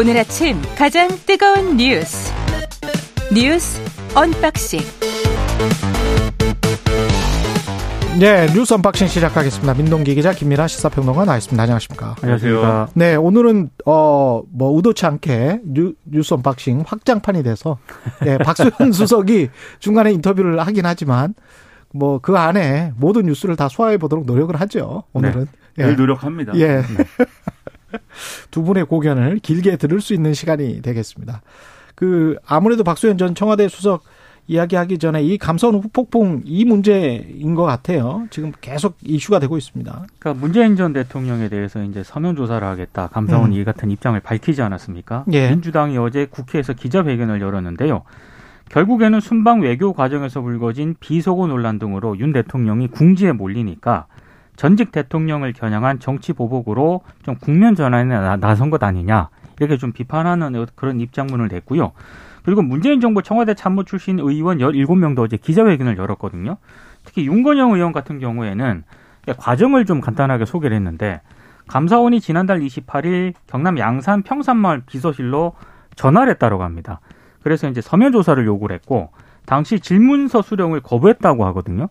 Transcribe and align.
오늘 0.00 0.16
아침 0.16 0.56
가장 0.78 1.08
뜨거운 1.26 1.76
뉴스 1.76 2.32
뉴스 3.34 3.78
unboxing 4.14 4.80
네, 8.18 8.46
뉴스 8.54 8.72
unboxing 8.74 9.08
시작하겠습니다. 9.08 9.74
민동기 9.74 10.14
기자 10.14 10.32
김민하 10.32 10.68
시사평론가 10.68 11.24
나와 11.26 11.36
있습니다. 11.36 11.62
안녕하십니까? 11.62 12.16
안녕하세요. 12.22 12.88
네, 12.94 13.14
오늘은 13.14 13.68
어 13.84 14.42
뭐 14.52 14.74
의도치 14.76 15.04
않게 15.06 15.60
뉴, 15.64 15.92
뉴스 16.04 16.32
unboxing 16.34 16.84
확장판이 16.86 17.42
돼서 17.42 17.76
네, 18.24 18.38
박수현 18.44 18.92
수석이 18.92 19.50
중간에 19.80 20.12
인터뷰를 20.12 20.60
하긴 20.60 20.86
하지만 20.86 21.34
뭐 21.92 22.20
그 22.22 22.36
안에 22.38 22.92
모든 22.96 23.26
뉴스를 23.26 23.56
다 23.56 23.68
소화해 23.68 23.98
보도록 23.98 24.24
노력을 24.24 24.54
하죠. 24.60 25.02
오늘은. 25.12 25.46
네, 25.76 25.86
늘 25.86 25.96
노력합니다. 25.96 26.52
예. 26.56 26.82
두 28.50 28.62
분의 28.62 28.86
고견을 28.86 29.38
길게 29.38 29.76
들을 29.76 30.00
수 30.00 30.14
있는 30.14 30.34
시간이 30.34 30.82
되겠습니다. 30.82 31.42
그 31.94 32.36
아무래도 32.46 32.84
박수현 32.84 33.18
전 33.18 33.34
청와대 33.34 33.68
수석 33.68 34.02
이야기하기 34.50 34.98
전에 34.98 35.22
이 35.22 35.38
감사원 35.38 35.76
후폭풍 35.76 36.42
이 36.44 36.64
문제인 36.64 37.54
것 37.54 37.62
같아요. 37.62 38.26
지금 38.30 38.52
계속 38.60 38.96
이슈가 39.00 39.38
되고 39.38 39.56
있습니다. 39.56 40.06
그러니까 40.18 40.40
문재인 40.40 40.74
전 40.74 40.92
대통령에 40.92 41.48
대해서 41.48 41.82
이제 41.84 42.02
서면 42.02 42.34
조사를 42.34 42.66
하겠다. 42.66 43.06
감사원이 43.08 43.56
음. 43.56 43.60
이 43.60 43.64
같은 43.64 43.92
입장을 43.92 44.18
밝히지 44.18 44.60
않았습니까? 44.60 45.24
예. 45.32 45.50
민주당이 45.50 45.98
어제 45.98 46.26
국회에서 46.26 46.72
기자회견을 46.72 47.40
열었는데요. 47.40 48.02
결국에는 48.70 49.20
순방 49.20 49.60
외교 49.60 49.92
과정에서 49.92 50.40
불거진 50.40 50.96
비속어 50.98 51.46
논란 51.46 51.78
등으로 51.78 52.18
윤 52.18 52.32
대통령이 52.32 52.88
궁지에 52.88 53.32
몰리니까 53.32 54.06
전직 54.60 54.92
대통령을 54.92 55.54
겨냥한 55.54 56.00
정치 56.00 56.34
보복으로 56.34 57.00
좀 57.22 57.34
국면 57.36 57.74
전환에 57.74 58.36
나 58.36 58.54
선 58.54 58.68
것 58.68 58.82
아니냐 58.82 59.30
이렇게 59.58 59.78
좀 59.78 59.92
비판하는 59.92 60.66
그런 60.74 61.00
입장문을 61.00 61.48
냈고요. 61.48 61.92
그리고 62.44 62.60
문재인 62.60 63.00
정부 63.00 63.22
청와대 63.22 63.54
참모 63.54 63.84
출신 63.84 64.18
의원 64.18 64.58
17명도 64.58 65.20
어제 65.20 65.38
기자회견을 65.38 65.96
열었거든요. 65.96 66.58
특히 67.06 67.26
윤건영 67.26 67.72
의원 67.72 67.92
같은 67.92 68.18
경우에는 68.18 68.84
과정을 69.38 69.86
좀 69.86 70.02
간단하게 70.02 70.44
소개를 70.44 70.76
했는데 70.76 71.22
감사원이 71.66 72.20
지난달 72.20 72.60
28일 72.60 73.32
경남 73.46 73.78
양산 73.78 74.22
평산마을 74.22 74.82
비서실로 74.84 75.54
전화를 75.96 76.32
했다고 76.32 76.62
합니다. 76.62 77.00
그래서 77.42 77.66
이제 77.66 77.80
서면 77.80 78.12
조사를 78.12 78.44
요구를 78.44 78.74
했고 78.74 79.08
당시 79.46 79.80
질문서 79.80 80.42
수령을 80.42 80.80
거부했다고 80.80 81.46
하거든요. 81.46 81.88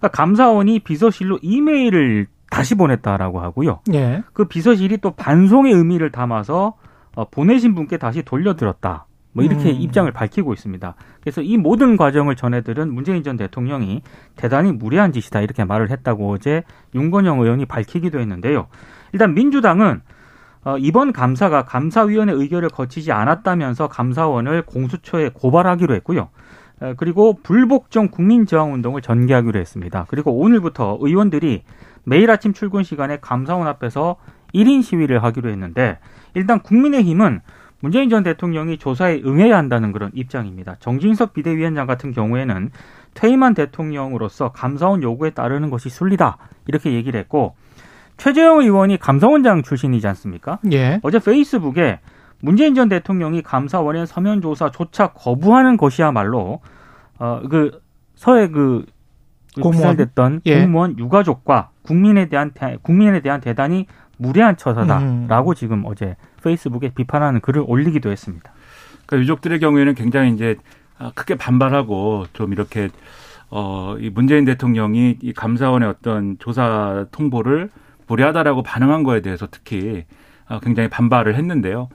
그러니까 0.00 0.08
감사원이 0.08 0.80
비서실로 0.80 1.38
이메일을 1.42 2.26
다시 2.50 2.74
보냈다라고 2.74 3.40
하고요. 3.40 3.80
예. 3.94 4.22
그 4.32 4.46
비서실이 4.46 4.98
또 4.98 5.12
반송의 5.12 5.72
의미를 5.72 6.10
담아서 6.10 6.74
어, 7.14 7.28
보내신 7.28 7.74
분께 7.74 7.96
다시 7.96 8.22
돌려드렸다. 8.22 9.06
뭐 9.32 9.44
이렇게 9.44 9.70
음. 9.70 9.76
입장을 9.80 10.10
밝히고 10.10 10.52
있습니다. 10.52 10.94
그래서 11.20 11.40
이 11.40 11.56
모든 11.56 11.96
과정을 11.96 12.34
전해들은 12.34 12.92
문재인 12.92 13.22
전 13.22 13.36
대통령이 13.36 14.02
대단히 14.34 14.72
무례한 14.72 15.12
짓이다 15.12 15.40
이렇게 15.40 15.64
말을 15.64 15.90
했다고 15.90 16.32
어제 16.32 16.64
윤건영 16.94 17.40
의원이 17.40 17.66
밝히기도 17.66 18.18
했는데요. 18.18 18.66
일단 19.12 19.34
민주당은 19.34 20.02
어, 20.62 20.76
이번 20.78 21.12
감사가 21.12 21.64
감사위원회 21.64 22.32
의결을 22.32 22.68
거치지 22.70 23.12
않았다면서 23.12 23.88
감사원을 23.88 24.62
공수처에 24.62 25.30
고발하기로 25.32 25.94
했고요. 25.94 26.28
어, 26.80 26.94
그리고 26.96 27.38
불복종 27.42 28.08
국민저항운동을 28.08 29.02
전개하기로 29.02 29.58
했습니다. 29.58 30.06
그리고 30.08 30.32
오늘부터 30.38 30.98
의원들이 31.00 31.62
매일 32.04 32.30
아침 32.30 32.52
출근 32.52 32.82
시간에 32.82 33.18
감사원 33.20 33.66
앞에서 33.66 34.16
1인 34.54 34.82
시위를 34.82 35.22
하기로 35.22 35.50
했는데 35.50 35.98
일단 36.34 36.60
국민의힘은 36.60 37.40
문재인 37.80 38.10
전 38.10 38.22
대통령이 38.22 38.78
조사에 38.78 39.22
응해야 39.24 39.56
한다는 39.56 39.92
그런 39.92 40.10
입장입니다. 40.14 40.76
정진석 40.80 41.32
비대위원장 41.32 41.86
같은 41.86 42.12
경우에는 42.12 42.70
퇴임한 43.14 43.54
대통령으로서 43.54 44.52
감사원 44.52 45.02
요구에 45.02 45.30
따르는 45.30 45.70
것이 45.70 45.88
순리다 45.88 46.36
이렇게 46.66 46.92
얘기를 46.92 47.18
했고 47.18 47.54
최재형 48.18 48.60
의원이 48.60 48.98
감사원장 48.98 49.62
출신이지 49.62 50.06
않습니까? 50.08 50.58
예. 50.72 51.00
어제 51.02 51.18
페이스북에 51.18 52.00
문재인 52.40 52.74
전 52.74 52.88
대통령이 52.88 53.42
감사원의 53.42 54.06
서면 54.06 54.40
조사조차 54.40 55.08
거부하는 55.08 55.76
것이야말로 55.76 56.60
어그 57.18 57.80
서해 58.14 58.48
그 58.48 58.86
공무원 59.60 59.96
됐던 59.96 60.42
예. 60.46 60.62
공무원 60.62 60.98
유가족과 60.98 61.70
국민에 61.82 62.26
대한 62.26 62.52
국민에 62.82 63.20
대한 63.20 63.40
대단히 63.40 63.86
무례한 64.16 64.56
처사다라고 64.56 65.50
음. 65.50 65.54
지금 65.54 65.82
어제 65.86 66.16
페이스북에 66.42 66.90
비판하는 66.94 67.40
글을 67.40 67.64
올리기도 67.66 68.10
했습니다. 68.10 68.52
그러니까 69.06 69.22
유족들의 69.22 69.58
경우에는 69.60 69.94
굉장히 69.94 70.32
이제 70.32 70.56
아, 70.98 71.10
크게 71.14 71.36
반발하고 71.36 72.26
좀 72.32 72.52
이렇게 72.52 72.90
어, 73.50 73.96
이 73.98 74.10
문재인 74.10 74.44
대통령이 74.44 75.18
이 75.20 75.32
감사원의 75.32 75.88
어떤 75.88 76.38
조사 76.38 77.06
통보를 77.10 77.70
무례하다라고 78.06 78.62
반응한 78.62 79.02
거에 79.02 79.20
대해서 79.22 79.48
특히 79.50 80.04
아, 80.46 80.60
굉장히 80.60 80.88
반발을 80.88 81.34
했는데요. 81.34 81.88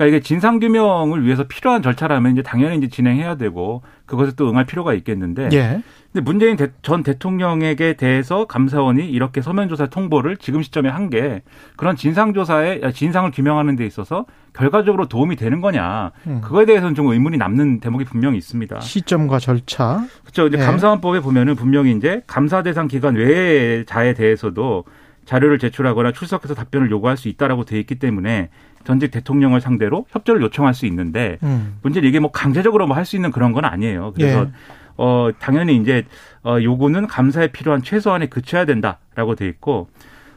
그러니까 0.00 0.16
이게 0.16 0.20
진상 0.20 0.58
규명을 0.60 1.26
위해서 1.26 1.44
필요한 1.44 1.82
절차라면 1.82 2.32
이제 2.32 2.42
당연히 2.42 2.78
이제 2.78 2.88
진행해야 2.88 3.34
되고 3.34 3.82
그것에 4.06 4.32
또 4.34 4.48
응할 4.48 4.64
필요가 4.64 4.94
있겠는데. 4.94 5.50
예. 5.52 5.82
근데 6.10 6.24
문재인 6.24 6.56
전 6.80 7.02
대통령에게 7.02 7.92
대해서 7.92 8.46
감사원이 8.46 9.08
이렇게 9.10 9.42
서면조사 9.42 9.86
통보를 9.88 10.38
지금 10.38 10.62
시점에 10.62 10.88
한 10.88 11.10
게 11.10 11.42
그런 11.76 11.96
진상조사에 11.96 12.92
진상을 12.92 13.30
규명하는 13.32 13.74
데 13.74 13.84
있어서 13.84 14.26
결과적으로 14.54 15.06
도움이 15.06 15.34
되는 15.36 15.60
거냐. 15.60 16.12
음. 16.28 16.40
그거에 16.40 16.64
대해서는 16.66 16.94
좀 16.94 17.08
의문이 17.08 17.36
남는 17.36 17.80
대목이 17.80 18.04
분명히 18.04 18.38
있습니다. 18.38 18.80
시점과 18.80 19.38
절차. 19.38 20.06
그렇죠. 20.22 20.46
이제 20.46 20.56
예. 20.58 20.64
감사원법에 20.64 21.20
보면은 21.20 21.56
분명히 21.56 21.92
이제 21.92 22.22
감사 22.26 22.62
대상 22.62 22.86
기관 22.88 23.16
외의 23.16 23.84
자에 23.84 24.14
대해서도 24.14 24.84
자료를 25.26 25.58
제출하거나 25.58 26.12
출석해서 26.12 26.54
답변을 26.54 26.90
요구할 26.90 27.16
수 27.16 27.28
있다라고 27.28 27.64
돼 27.64 27.78
있기 27.78 27.96
때문에 27.96 28.48
전직 28.84 29.10
대통령을 29.10 29.60
상대로 29.60 30.06
협조를 30.10 30.42
요청할 30.42 30.74
수 30.74 30.86
있는데 30.86 31.38
음. 31.42 31.78
문제는 31.82 32.08
이게 32.08 32.18
뭐 32.18 32.30
강제적으로 32.30 32.86
뭐 32.86 32.96
할 32.96 33.04
수 33.04 33.16
있는 33.16 33.30
그런 33.30 33.52
건 33.52 33.64
아니에요. 33.64 34.12
그래서 34.14 34.42
예. 34.42 34.50
어 34.96 35.30
당연히 35.38 35.76
이제 35.76 36.04
어 36.44 36.58
요구는 36.62 37.06
감사에 37.06 37.48
필요한 37.48 37.82
최소한에 37.82 38.26
그쳐야 38.26 38.64
된다라고 38.64 39.34
돼 39.34 39.48
있고 39.48 39.88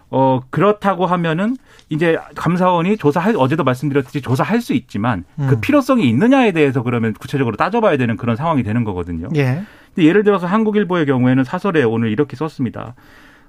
어 0.09 0.42
그렇다고 0.50 1.06
하면은 1.06 1.58
이제 1.90 2.18
감사원이 2.36 2.98
조사할 2.98 3.36
어제도 3.38 3.64
말씀드렸듯이 3.64 4.22
조사할 4.22 4.62
수 4.62 4.74
있지만 4.74 5.25
그 5.36 5.42
음. 5.44 5.48
그 5.50 5.60
필요성이 5.60 6.08
있느냐에 6.10 6.52
대해서 6.52 6.84
그러면 6.84 7.14
구체적으로 7.14 7.56
따져봐야 7.58 7.98
되는 7.98 8.16
그런 8.18 8.36
상황이 8.36 8.64
되는 8.64 8.84
거거든요. 8.84 9.30
예. 9.36 9.64
근데 9.96 10.08
예를 10.08 10.24
들어서 10.24 10.48
한국일보의 10.48 11.06
경우에는 11.06 11.44
사설에 11.44 11.84
오늘 11.84 12.10
이렇게 12.10 12.36
썼습니다. 12.36 12.96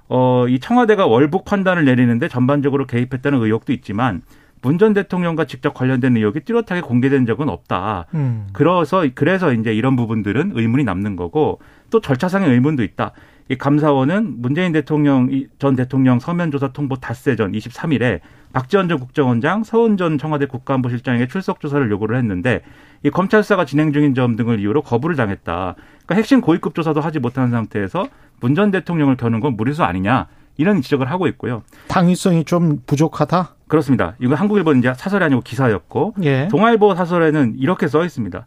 어, 0.09 0.47
이 0.49 0.59
청와대가 0.61 1.07
월북 1.07 1.45
판단을 1.47 1.85
내리는데 1.87 2.29
전반적으로 2.29 2.87
개입했다는 2.87 3.41
의혹도 3.41 3.73
있지만 3.73 4.21
문 4.65 4.79
전 4.79 4.95
대통령과 4.95 5.45
직접 5.45 5.75
관련된 5.75 6.17
의혹이 6.17 6.41
뚜렷하게 6.41 6.81
공개된 6.81 7.27
적은 7.27 7.51
없다. 7.51 8.07
음. 8.15 8.47
그래서 8.55 9.07
그래서 9.15 9.53
이제 9.53 9.75
이런 9.75 9.95
부분들은 9.95 10.53
의문이 10.55 10.85
남는 10.85 11.17
거고 11.17 11.61
또 11.91 12.01
절차상의 12.01 12.51
의문도 12.51 12.83
있다. 12.83 13.13
이 13.51 13.57
감사원은 13.57 14.41
문재인 14.41 14.73
대통령 14.73 15.29
전 15.59 15.77
대통령 15.77 16.19
서면 16.19 16.51
조사 16.51 16.69
통보 16.73 16.97
닷새 16.97 17.37
전 17.37 17.53
23일에 17.53 18.21
박지원 18.55 18.89
전 18.89 18.99
국정원장, 18.99 19.65
서훈 19.65 19.99
전 19.99 20.17
청와대 20.17 20.47
국가안보실장에게 20.47 21.27
출석 21.29 21.61
조사를 21.61 21.91
요구를 21.91 22.17
했는데 22.17 22.63
이 23.03 23.11
검찰 23.11 23.43
수사가 23.43 23.67
진행 23.67 23.93
중인 23.93 24.15
점 24.15 24.35
등을 24.37 24.61
이유로 24.61 24.81
거부를 24.81 25.15
당했다. 25.15 25.75
그러니까 25.75 26.15
핵심 26.15 26.41
고위급 26.41 26.75
조사도 26.75 27.03
하지 27.03 27.19
못한 27.19 27.51
상태에서 27.51 28.09
문 28.41 28.55
전 28.55 28.71
대통령을 28.71 29.17
겨눈 29.17 29.41
건 29.41 29.57
무리수 29.59 29.85
아니냐. 29.85 30.27
이런 30.57 30.83
지적을 30.83 31.11
하고 31.11 31.27
있고요. 31.29 31.63
당위성이 31.89 32.45
좀 32.45 32.81
부족하다? 32.87 33.55
그렇습니다. 33.67 34.15
이거 34.21 34.35
한국일보 34.35 34.73
이제 34.75 34.93
사설이 34.95 35.25
아니고 35.25 35.41
기사였고 35.41 36.15
예. 36.23 36.49
동아일보 36.49 36.95
사설에는 36.95 37.57
이렇게 37.59 37.89
써 37.89 38.05
있습니다. 38.05 38.47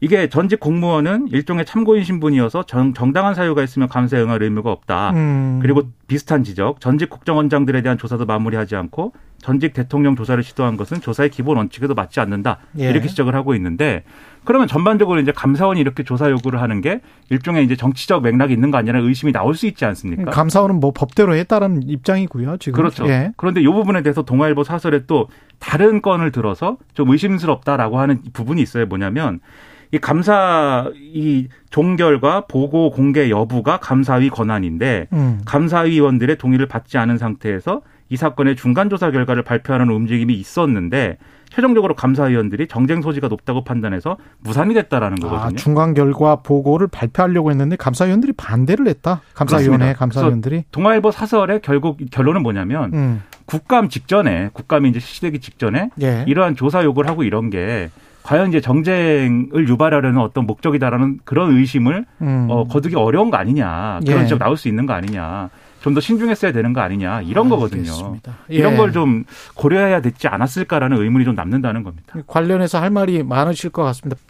이게 0.00 0.28
전직 0.28 0.60
공무원은 0.60 1.28
일종의 1.28 1.64
참고인 1.64 2.04
신분이어서 2.04 2.64
정, 2.64 2.94
정당한 2.94 3.34
사유가 3.34 3.62
있으면 3.62 3.88
감사에 3.88 4.20
응할 4.20 4.42
의무가 4.42 4.70
없다. 4.70 5.10
음. 5.10 5.58
그리고 5.60 5.82
비슷한 6.06 6.44
지적, 6.44 6.80
전직 6.80 7.10
국정원장들에 7.10 7.82
대한 7.82 7.98
조사도 7.98 8.24
마무리하지 8.24 8.76
않고 8.76 9.12
전직 9.40 9.72
대통령 9.72 10.16
조사를 10.16 10.42
시도한 10.42 10.76
것은 10.76 11.00
조사의 11.00 11.30
기본 11.30 11.56
원칙에도 11.56 11.94
맞지 11.94 12.20
않는다. 12.20 12.58
예. 12.78 12.90
이렇게 12.90 13.08
지적을 13.08 13.34
하고 13.34 13.54
있는데 13.54 14.04
그러면 14.44 14.66
전반적으로 14.66 15.20
이제 15.20 15.32
감사원이 15.32 15.80
이렇게 15.80 16.02
조사 16.02 16.30
요구를 16.30 16.60
하는 16.60 16.80
게 16.80 17.00
일종의 17.30 17.64
이제 17.64 17.76
정치적 17.76 18.22
맥락이 18.22 18.52
있는 18.52 18.70
거 18.70 18.78
아니냐는 18.78 19.06
의심이 19.06 19.32
나올 19.32 19.54
수 19.54 19.66
있지 19.66 19.84
않습니까? 19.84 20.30
감사원은 20.30 20.80
뭐 20.80 20.92
법대로 20.92 21.34
했다는 21.36 21.82
입장이고요. 21.88 22.56
지금 22.58 22.76
그렇죠. 22.76 23.08
예. 23.08 23.32
그런데 23.36 23.60
이 23.60 23.66
부분에 23.66 24.02
대해서 24.02 24.22
동아일보 24.22 24.64
사설에 24.64 25.06
또 25.06 25.28
다른 25.58 26.02
건을 26.02 26.32
들어서 26.32 26.76
좀 26.94 27.10
의심스럽다라고 27.10 27.98
하는 27.98 28.22
부분이 28.32 28.62
있어요. 28.62 28.86
뭐냐면 28.86 29.40
이 29.90 29.98
감사 29.98 30.90
이 30.94 31.48
종결과 31.70 32.42
보고 32.46 32.90
공개 32.90 33.30
여부가 33.30 33.78
감사위 33.78 34.30
권한인데 34.30 35.08
음. 35.12 35.40
감사위원들의 35.44 36.36
동의를 36.36 36.66
받지 36.66 36.98
않은 36.98 37.18
상태에서 37.18 37.82
이 38.10 38.16
사건의 38.16 38.56
중간 38.56 38.88
조사 38.88 39.10
결과를 39.10 39.42
발표하는 39.42 39.90
움직임이 39.90 40.34
있었는데 40.34 41.18
최종적으로 41.50 41.94
감사위원들이 41.94 42.68
정쟁 42.68 43.00
소지가 43.00 43.28
높다고 43.28 43.64
판단해서 43.64 44.18
무산이 44.40 44.74
됐다라는 44.74 45.16
아, 45.22 45.26
거거든요. 45.28 45.46
아, 45.46 45.56
중간 45.56 45.94
결과 45.94 46.36
보고를 46.36 46.88
발표하려고 46.88 47.50
했는데 47.50 47.76
감사위원들이 47.76 48.32
반대를 48.34 48.86
했다. 48.88 49.22
감사위원회 49.34 49.94
감사위원들이. 49.94 50.64
동아일보 50.70 51.10
사설의 51.10 51.60
결국 51.62 51.98
결론은 52.10 52.42
뭐냐면 52.42 52.92
음. 52.92 53.22
국감 53.46 53.88
직전에 53.88 54.50
국감이 54.52 54.90
이제 54.90 55.00
실시되기 55.00 55.40
직전에 55.40 55.90
예. 56.02 56.24
이러한 56.28 56.54
조사 56.54 56.84
요구를 56.84 57.08
하고 57.08 57.22
이런 57.22 57.48
게 57.48 57.88
과연 58.28 58.48
이제 58.48 58.60
정쟁을 58.60 59.68
유발하려는 59.68 60.20
어떤 60.20 60.46
목적이다라는 60.46 61.20
그런 61.24 61.56
의심을 61.56 62.04
음. 62.20 62.46
어, 62.50 62.64
거두기 62.68 62.94
어려운 62.94 63.30
거 63.30 63.38
아니냐 63.38 64.00
그런 64.04 64.20
예. 64.20 64.24
지적 64.24 64.38
나올 64.38 64.58
수 64.58 64.68
있는 64.68 64.84
거 64.84 64.92
아니냐 64.92 65.48
좀 65.80 65.94
더 65.94 66.00
신중했어야 66.00 66.52
되는 66.52 66.74
거 66.74 66.82
아니냐 66.82 67.22
이런 67.22 67.46
아, 67.46 67.50
거거든요. 67.50 68.16
예. 68.50 68.54
이런 68.54 68.76
걸 68.76 68.92
좀 68.92 69.24
고려해야 69.54 70.02
됐지 70.02 70.28
않았을까라는 70.28 70.98
의문이 71.00 71.24
좀 71.24 71.34
남는다는 71.34 71.82
겁니다. 71.84 72.14
관련해서 72.26 72.78
할 72.80 72.90
말이 72.90 73.22
많으실 73.22 73.70
것 73.70 73.82
같습니다. 73.84 74.20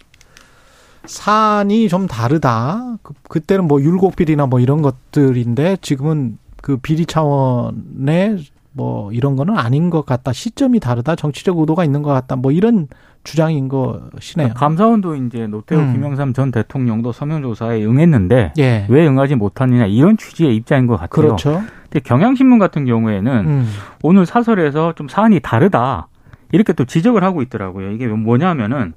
사안이 1.05 1.89
좀 1.89 2.07
다르다. 2.07 2.99
그, 3.03 3.15
그때는 3.29 3.67
뭐 3.67 3.81
율곡 3.81 4.15
비리나 4.15 4.47
뭐 4.47 4.61
이런 4.61 4.83
것들인데 4.83 5.79
지금은 5.81 6.39
그 6.63 6.77
비리 6.77 7.05
차원의 7.07 8.45
뭐 8.79 9.11
이런 9.11 9.35
거는 9.35 9.59
아닌 9.59 9.91
것 9.91 10.07
같다. 10.07 10.33
시점이 10.33 10.79
다르다. 10.79 11.17
정치적 11.17 11.59
의도가 11.59 11.85
있는 11.85 12.03
것 12.03 12.13
같다. 12.13 12.37
뭐 12.37 12.53
이런 12.53 12.87
주장인 13.25 13.69
것이네요. 13.69 14.55
감사원도 14.55 15.17
이제 15.17 15.49
노태우 15.49 15.81
음. 15.81 15.93
김영삼 15.93 16.33
전 16.33 16.53
대통령도 16.53 17.11
서면 17.11 17.43
조사에 17.43 17.85
응했는데 17.85 18.53
예. 18.57 18.87
왜 18.89 19.07
응하지 19.09 19.35
못하느냐 19.35 19.87
이런 19.87 20.17
취지의 20.17 20.55
입장인 20.55 20.87
것 20.87 20.95
같아요. 20.95 21.09
그렇죠. 21.09 21.61
근데 21.91 21.99
경향신문 21.99 22.61
같은 22.61 22.85
경우에는 22.85 23.33
음. 23.33 23.67
오늘 24.03 24.25
사설에서 24.27 24.93
좀 24.93 25.09
사안이 25.09 25.41
다르다 25.41 26.07
이렇게 26.53 26.73
또 26.73 26.85
지적을 26.85 27.25
하고 27.25 27.43
있더라고요. 27.43 27.91
이게 27.91 28.07
뭐냐면은 28.07 28.93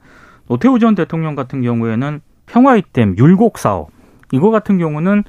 노태우 0.47 0.77
전 0.77 0.93
대통령 0.93 1.33
같은 1.33 1.63
경우에는 1.63 2.21
평화이댐 2.45 3.15
율곡 3.17 3.57
사업 3.57 3.89
이거 4.31 4.51
같은 4.51 4.77
경우는 4.77 5.23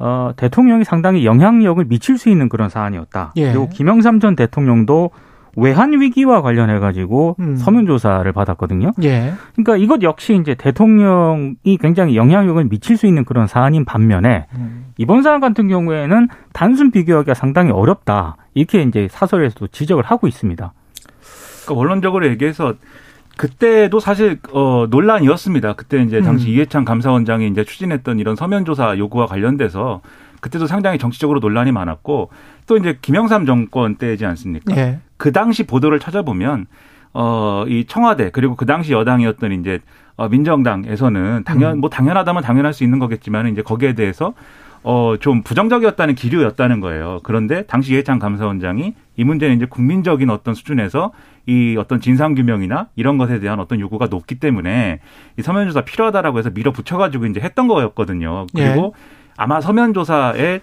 어, 0.00 0.32
대통령이 0.34 0.84
상당히 0.84 1.24
영향력을 1.24 1.84
미칠 1.84 2.18
수 2.18 2.30
있는 2.30 2.48
그런 2.48 2.68
사안이었다. 2.68 3.34
예. 3.36 3.48
그리고 3.52 3.68
김영삼 3.68 4.18
전 4.18 4.34
대통령도 4.34 5.10
외환 5.56 6.00
위기와 6.00 6.42
관련해 6.42 6.78
가지고 6.78 7.36
음. 7.40 7.56
서면 7.56 7.86
조사를 7.86 8.30
받았거든요. 8.32 8.92
예. 9.02 9.34
그러니까 9.54 9.76
이것 9.76 10.02
역시 10.02 10.36
이제 10.40 10.54
대통령이 10.54 11.76
굉장히 11.80 12.16
영향력을 12.16 12.64
미칠 12.64 12.96
수 12.96 13.06
있는 13.06 13.24
그런 13.24 13.46
사안인 13.46 13.84
반면에 13.84 14.46
음. 14.54 14.86
이번 14.96 15.22
사안 15.22 15.40
같은 15.40 15.68
경우에는 15.68 16.28
단순 16.52 16.90
비교하기가 16.90 17.34
상당히 17.34 17.70
어렵다. 17.70 18.36
이렇게 18.54 18.82
이제 18.82 19.08
사설에서도 19.10 19.66
지적을 19.68 20.04
하고 20.04 20.26
있습니다. 20.28 20.72
그러니까 21.64 21.74
원론적으로 21.78 22.26
얘기해서 22.28 22.74
그때도 23.40 24.00
사실 24.00 24.38
어 24.52 24.86
논란이었습니다. 24.90 25.72
그때 25.72 26.02
이제 26.02 26.20
당시 26.20 26.48
음. 26.48 26.50
이해창 26.50 26.84
감사원장이 26.84 27.48
이제 27.48 27.64
추진했던 27.64 28.18
이런 28.18 28.36
서면 28.36 28.66
조사 28.66 28.98
요구와 28.98 29.24
관련돼서 29.24 30.02
그때도 30.42 30.66
상당히 30.66 30.98
정치적으로 30.98 31.40
논란이 31.40 31.72
많았고 31.72 32.28
또 32.66 32.76
이제 32.76 32.98
김영삼 33.00 33.46
정권 33.46 33.94
때지 33.94 34.26
않습니까? 34.26 34.76
예. 34.76 34.98
그 35.16 35.32
당시 35.32 35.62
보도를 35.62 36.00
찾아보면 36.00 36.66
어이 37.14 37.86
청와대 37.86 38.28
그리고 38.28 38.56
그 38.56 38.66
당시 38.66 38.92
여당이었던 38.92 39.52
이제 39.52 39.78
어 40.16 40.28
민정당에서는 40.28 41.44
당연 41.46 41.78
음. 41.78 41.80
뭐 41.80 41.88
당연하다면 41.88 42.42
당연할 42.42 42.74
수 42.74 42.84
있는 42.84 42.98
거겠지만 42.98 43.48
이제 43.48 43.62
거기에 43.62 43.94
대해서 43.94 44.34
어, 44.82 45.14
좀 45.20 45.42
부정적이었다는 45.42 46.14
기류였다는 46.14 46.80
거예요. 46.80 47.20
그런데 47.22 47.64
당시 47.66 47.92
이해창 47.92 48.18
감사원장이 48.18 48.94
이 49.16 49.24
문제는 49.24 49.56
이제 49.56 49.66
국민적인 49.66 50.30
어떤 50.30 50.54
수준에서 50.54 51.12
이 51.50 51.76
어떤 51.76 52.00
진상규명이나 52.00 52.90
이런 52.94 53.18
것에 53.18 53.40
대한 53.40 53.58
어떤 53.58 53.80
요구가 53.80 54.06
높기 54.06 54.36
때문에 54.36 55.00
이 55.36 55.42
서면조사 55.42 55.80
필요하다라고 55.80 56.38
해서 56.38 56.50
밀어붙여가지고 56.50 57.26
이제 57.26 57.40
했던 57.40 57.66
거였거든요. 57.66 58.46
그리고 58.54 58.94
예. 58.96 59.32
아마 59.36 59.60
서면조사에 59.60 60.60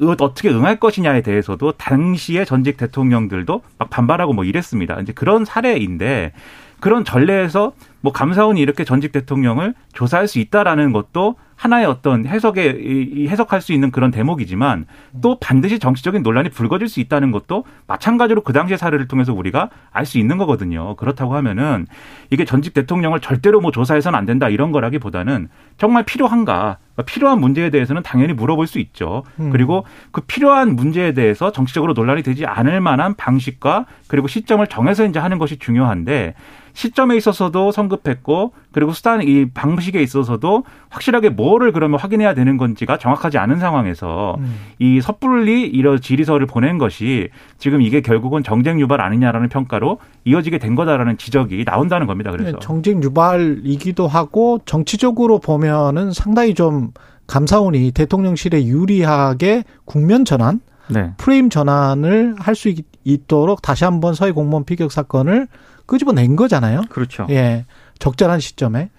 어떻게 0.00 0.48
응할 0.48 0.80
것이냐에 0.80 1.20
대해서도 1.20 1.72
당시의 1.72 2.46
전직 2.46 2.78
대통령들도 2.78 3.60
막 3.76 3.90
반발하고 3.90 4.32
뭐 4.32 4.44
이랬습니다. 4.44 4.98
이제 5.00 5.12
그런 5.12 5.44
사례인데 5.44 6.32
그런 6.80 7.04
전례에서 7.04 7.74
뭐 8.00 8.12
감사원이 8.12 8.60
이렇게 8.60 8.84
전직 8.84 9.12
대통령을 9.12 9.74
조사할 9.92 10.28
수 10.28 10.38
있다라는 10.38 10.92
것도 10.92 11.36
하나의 11.60 11.84
어떤 11.84 12.24
해석에 12.24 13.26
해석할 13.28 13.60
수 13.60 13.74
있는 13.74 13.90
그런 13.90 14.10
대목이지만 14.10 14.86
또 15.20 15.38
반드시 15.38 15.78
정치적인 15.78 16.22
논란이 16.22 16.48
불거질 16.48 16.88
수 16.88 17.00
있다는 17.00 17.32
것도 17.32 17.64
마찬가지로 17.86 18.40
그 18.40 18.54
당시의 18.54 18.78
사례를 18.78 19.08
통해서 19.08 19.34
우리가 19.34 19.68
알 19.90 20.06
수 20.06 20.18
있는 20.18 20.38
거거든요. 20.38 20.96
그렇다고 20.96 21.36
하면은 21.36 21.86
이게 22.30 22.46
전직 22.46 22.72
대통령을 22.72 23.20
절대로 23.20 23.60
뭐 23.60 23.70
조사해서는 23.70 24.18
안 24.18 24.24
된다 24.24 24.48
이런 24.48 24.72
거라기보다는 24.72 25.50
정말 25.76 26.04
필요한가 26.04 26.78
필요한 27.06 27.40
문제에 27.40 27.70
대해서는 27.70 28.02
당연히 28.02 28.32
물어볼 28.32 28.66
수 28.66 28.78
있죠. 28.78 29.22
음. 29.38 29.50
그리고 29.50 29.84
그 30.10 30.22
필요한 30.22 30.74
문제에 30.74 31.12
대해서 31.12 31.52
정치적으로 31.52 31.92
논란이 31.92 32.22
되지 32.22 32.46
않을 32.46 32.80
만한 32.80 33.14
방식과 33.14 33.86
그리고 34.08 34.26
시점을 34.28 34.66
정해서 34.66 35.04
이제 35.04 35.18
하는 35.18 35.38
것이 35.38 35.58
중요한데 35.58 36.34
시점에 36.80 37.14
있어서도 37.16 37.72
성급했고 37.72 38.52
그리고 38.72 38.92
수단 38.92 39.20
이 39.20 39.50
방식에 39.50 40.02
있어서도 40.02 40.64
확실하게 40.88 41.28
뭐를 41.28 41.72
그러면 41.72 42.00
확인해야 42.00 42.32
되는 42.32 42.56
건지가 42.56 42.96
정확하지 42.96 43.36
않은 43.36 43.58
상황에서 43.58 44.36
음. 44.38 44.56
이 44.78 45.02
섣불리 45.02 45.66
이런 45.66 46.00
질의서를 46.00 46.46
보낸 46.46 46.78
것이 46.78 47.28
지금 47.58 47.82
이게 47.82 48.00
결국은 48.00 48.42
정쟁 48.42 48.80
유발 48.80 49.02
아니냐라는 49.02 49.50
평가로 49.50 49.98
이어지게 50.24 50.56
된 50.56 50.74
거다라는 50.74 51.18
지적이 51.18 51.66
나온다는 51.66 52.06
겁니다. 52.06 52.30
그래서 52.30 52.52
네, 52.52 52.58
정쟁 52.62 53.02
유발이기도 53.02 54.08
하고 54.08 54.60
정치적으로 54.64 55.38
보면은 55.38 56.12
상당히 56.12 56.54
좀 56.54 56.92
감사원이 57.26 57.92
대통령실에 57.92 58.64
유리하게 58.64 59.64
국면 59.84 60.24
전환 60.24 60.60
네. 60.88 61.12
프레임 61.18 61.50
전환을 61.50 62.36
할 62.38 62.54
수 62.54 62.72
있도록 63.04 63.62
다시 63.62 63.84
한번 63.84 64.14
서해 64.14 64.32
공무원 64.32 64.64
피격 64.64 64.92
사건을 64.92 65.46
끄집어낸 65.90 66.36
거잖아요. 66.36 66.82
그렇죠. 66.88 67.26
예. 67.30 67.66
적절한 67.98 68.38
시점에. 68.40 68.90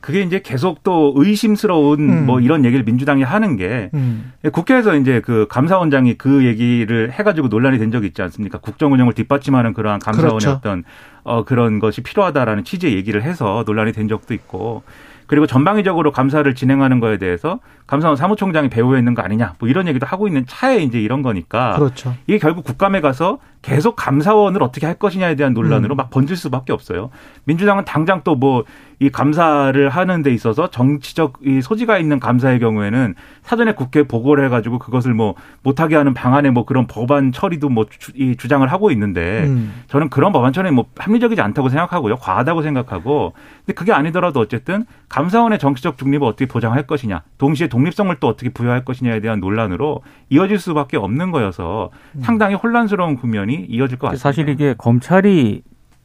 그게 0.00 0.22
이제 0.22 0.40
계속 0.42 0.82
또 0.82 1.12
의심스러운 1.14 2.00
음. 2.00 2.26
뭐 2.26 2.40
이런 2.40 2.64
얘기를 2.64 2.84
민주당이 2.84 3.22
하는 3.22 3.56
게 3.56 3.90
음. 3.94 4.32
국회에서 4.50 4.96
이제 4.96 5.20
그 5.20 5.46
감사원장이 5.48 6.14
그 6.14 6.44
얘기를 6.44 7.12
해가지고 7.12 7.48
논란이 7.48 7.78
된 7.78 7.90
적이 7.90 8.08
있지 8.08 8.22
않습니까? 8.22 8.58
국정 8.58 8.92
운영을 8.92 9.12
뒷받침하는 9.12 9.74
그러한 9.74 10.00
감사원의 10.00 10.38
그렇죠. 10.38 10.50
어떤 10.52 10.84
어 11.22 11.44
그런 11.44 11.78
것이 11.78 12.00
필요하다라는 12.00 12.64
취지의 12.64 12.94
얘기를 12.94 13.22
해서 13.22 13.62
논란이 13.66 13.92
된 13.92 14.08
적도 14.08 14.32
있고 14.32 14.82
그리고 15.30 15.46
전방위적으로 15.46 16.10
감사를 16.10 16.52
진행하는 16.56 16.98
거에 16.98 17.16
대해서 17.16 17.60
감사원 17.86 18.16
사무총장이 18.16 18.68
배후에 18.68 18.98
있는 18.98 19.14
거 19.14 19.22
아니냐 19.22 19.54
뭐 19.60 19.68
이런 19.68 19.86
얘기도 19.86 20.04
하고 20.04 20.26
있는 20.26 20.44
차에 20.44 20.78
이제 20.78 21.00
이런 21.00 21.22
거니까 21.22 21.76
그렇죠. 21.76 22.16
이게 22.26 22.38
결국 22.38 22.64
국감에 22.64 23.00
가서 23.00 23.38
계속 23.62 23.94
감사원을 23.94 24.60
어떻게 24.60 24.86
할 24.86 24.96
것이냐에 24.96 25.36
대한 25.36 25.54
논란으로 25.54 25.94
음. 25.94 25.96
막 25.98 26.10
번질 26.10 26.36
수밖에 26.36 26.72
없어요. 26.72 27.10
민주당은 27.44 27.84
당장 27.84 28.24
또뭐 28.24 28.64
이 29.02 29.08
감사를 29.08 29.88
하는 29.88 30.22
데 30.22 30.30
있어서 30.30 30.68
정치적 30.68 31.38
이 31.42 31.62
소지가 31.62 31.96
있는 31.96 32.20
감사의 32.20 32.60
경우에는 32.60 33.14
사전에 33.42 33.72
국회 33.72 34.02
보고를 34.02 34.44
해가지고 34.44 34.78
그것을 34.78 35.14
뭐 35.14 35.34
못하게 35.62 35.96
하는 35.96 36.12
방안에 36.12 36.50
뭐 36.50 36.66
그런 36.66 36.86
법안 36.86 37.32
처리도 37.32 37.70
뭐 37.70 37.86
주, 37.88 38.12
이 38.14 38.36
주장을 38.36 38.66
하고 38.70 38.90
있는데 38.90 39.44
음. 39.46 39.72
저는 39.86 40.10
그런 40.10 40.32
법안 40.32 40.52
처리 40.52 40.70
뭐 40.70 40.84
합리적이지 40.98 41.40
않다고 41.40 41.70
생각하고요. 41.70 42.16
과하다고 42.16 42.60
생각하고 42.60 43.32
근데 43.64 43.72
그게 43.72 43.94
아니더라도 43.94 44.38
어쨌든 44.38 44.84
감사원의 45.08 45.58
정치적 45.58 45.96
중립을 45.96 46.26
어떻게 46.26 46.44
보장할 46.44 46.86
것이냐 46.86 47.22
동시에 47.38 47.68
독립성을 47.68 48.14
또 48.20 48.28
어떻게 48.28 48.50
부여할 48.50 48.84
것이냐에 48.84 49.20
대한 49.20 49.40
논란으로 49.40 50.02
이어질 50.28 50.58
수밖에 50.58 50.98
없는 50.98 51.30
거여서 51.30 51.88
음. 52.16 52.20
상당히 52.20 52.54
혼란스러운 52.54 53.16
국면이 53.16 53.64
이어질 53.66 53.98
것 53.98 54.08
같습니다. 54.08 54.22
사실 54.22 54.50
이게 54.50 54.74
검찰이 54.76 55.62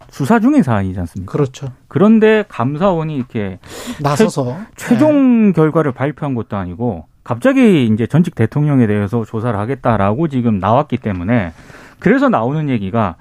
수사 0.10 0.40
중인 0.40 0.64
사안이지 0.64 1.00
않습니까? 1.00 1.32
그렇죠. 1.32 1.68
그런데 1.88 2.46
감사원이 2.48 3.16
이렇게 3.16 3.60
나서서 4.02 4.58
최, 4.76 4.98
종 4.98 5.48
네. 5.48 5.54
결과를 5.54 5.92
발표한 5.92 6.36
것도 6.36 6.58
아니고 6.58 7.06
갑자기 7.24 7.86
이제 7.86 8.06
전직 8.08 8.36
대통령에 8.36 8.88
대해서 8.88 9.26
조사를 9.26 9.58
하겠다라고 9.58 10.28
지금 10.28 10.60
나왔기 10.60 10.98
때문에 10.98 11.54
그래서 12.00 12.30
나오는 12.30 12.70
얘기가 12.70 13.16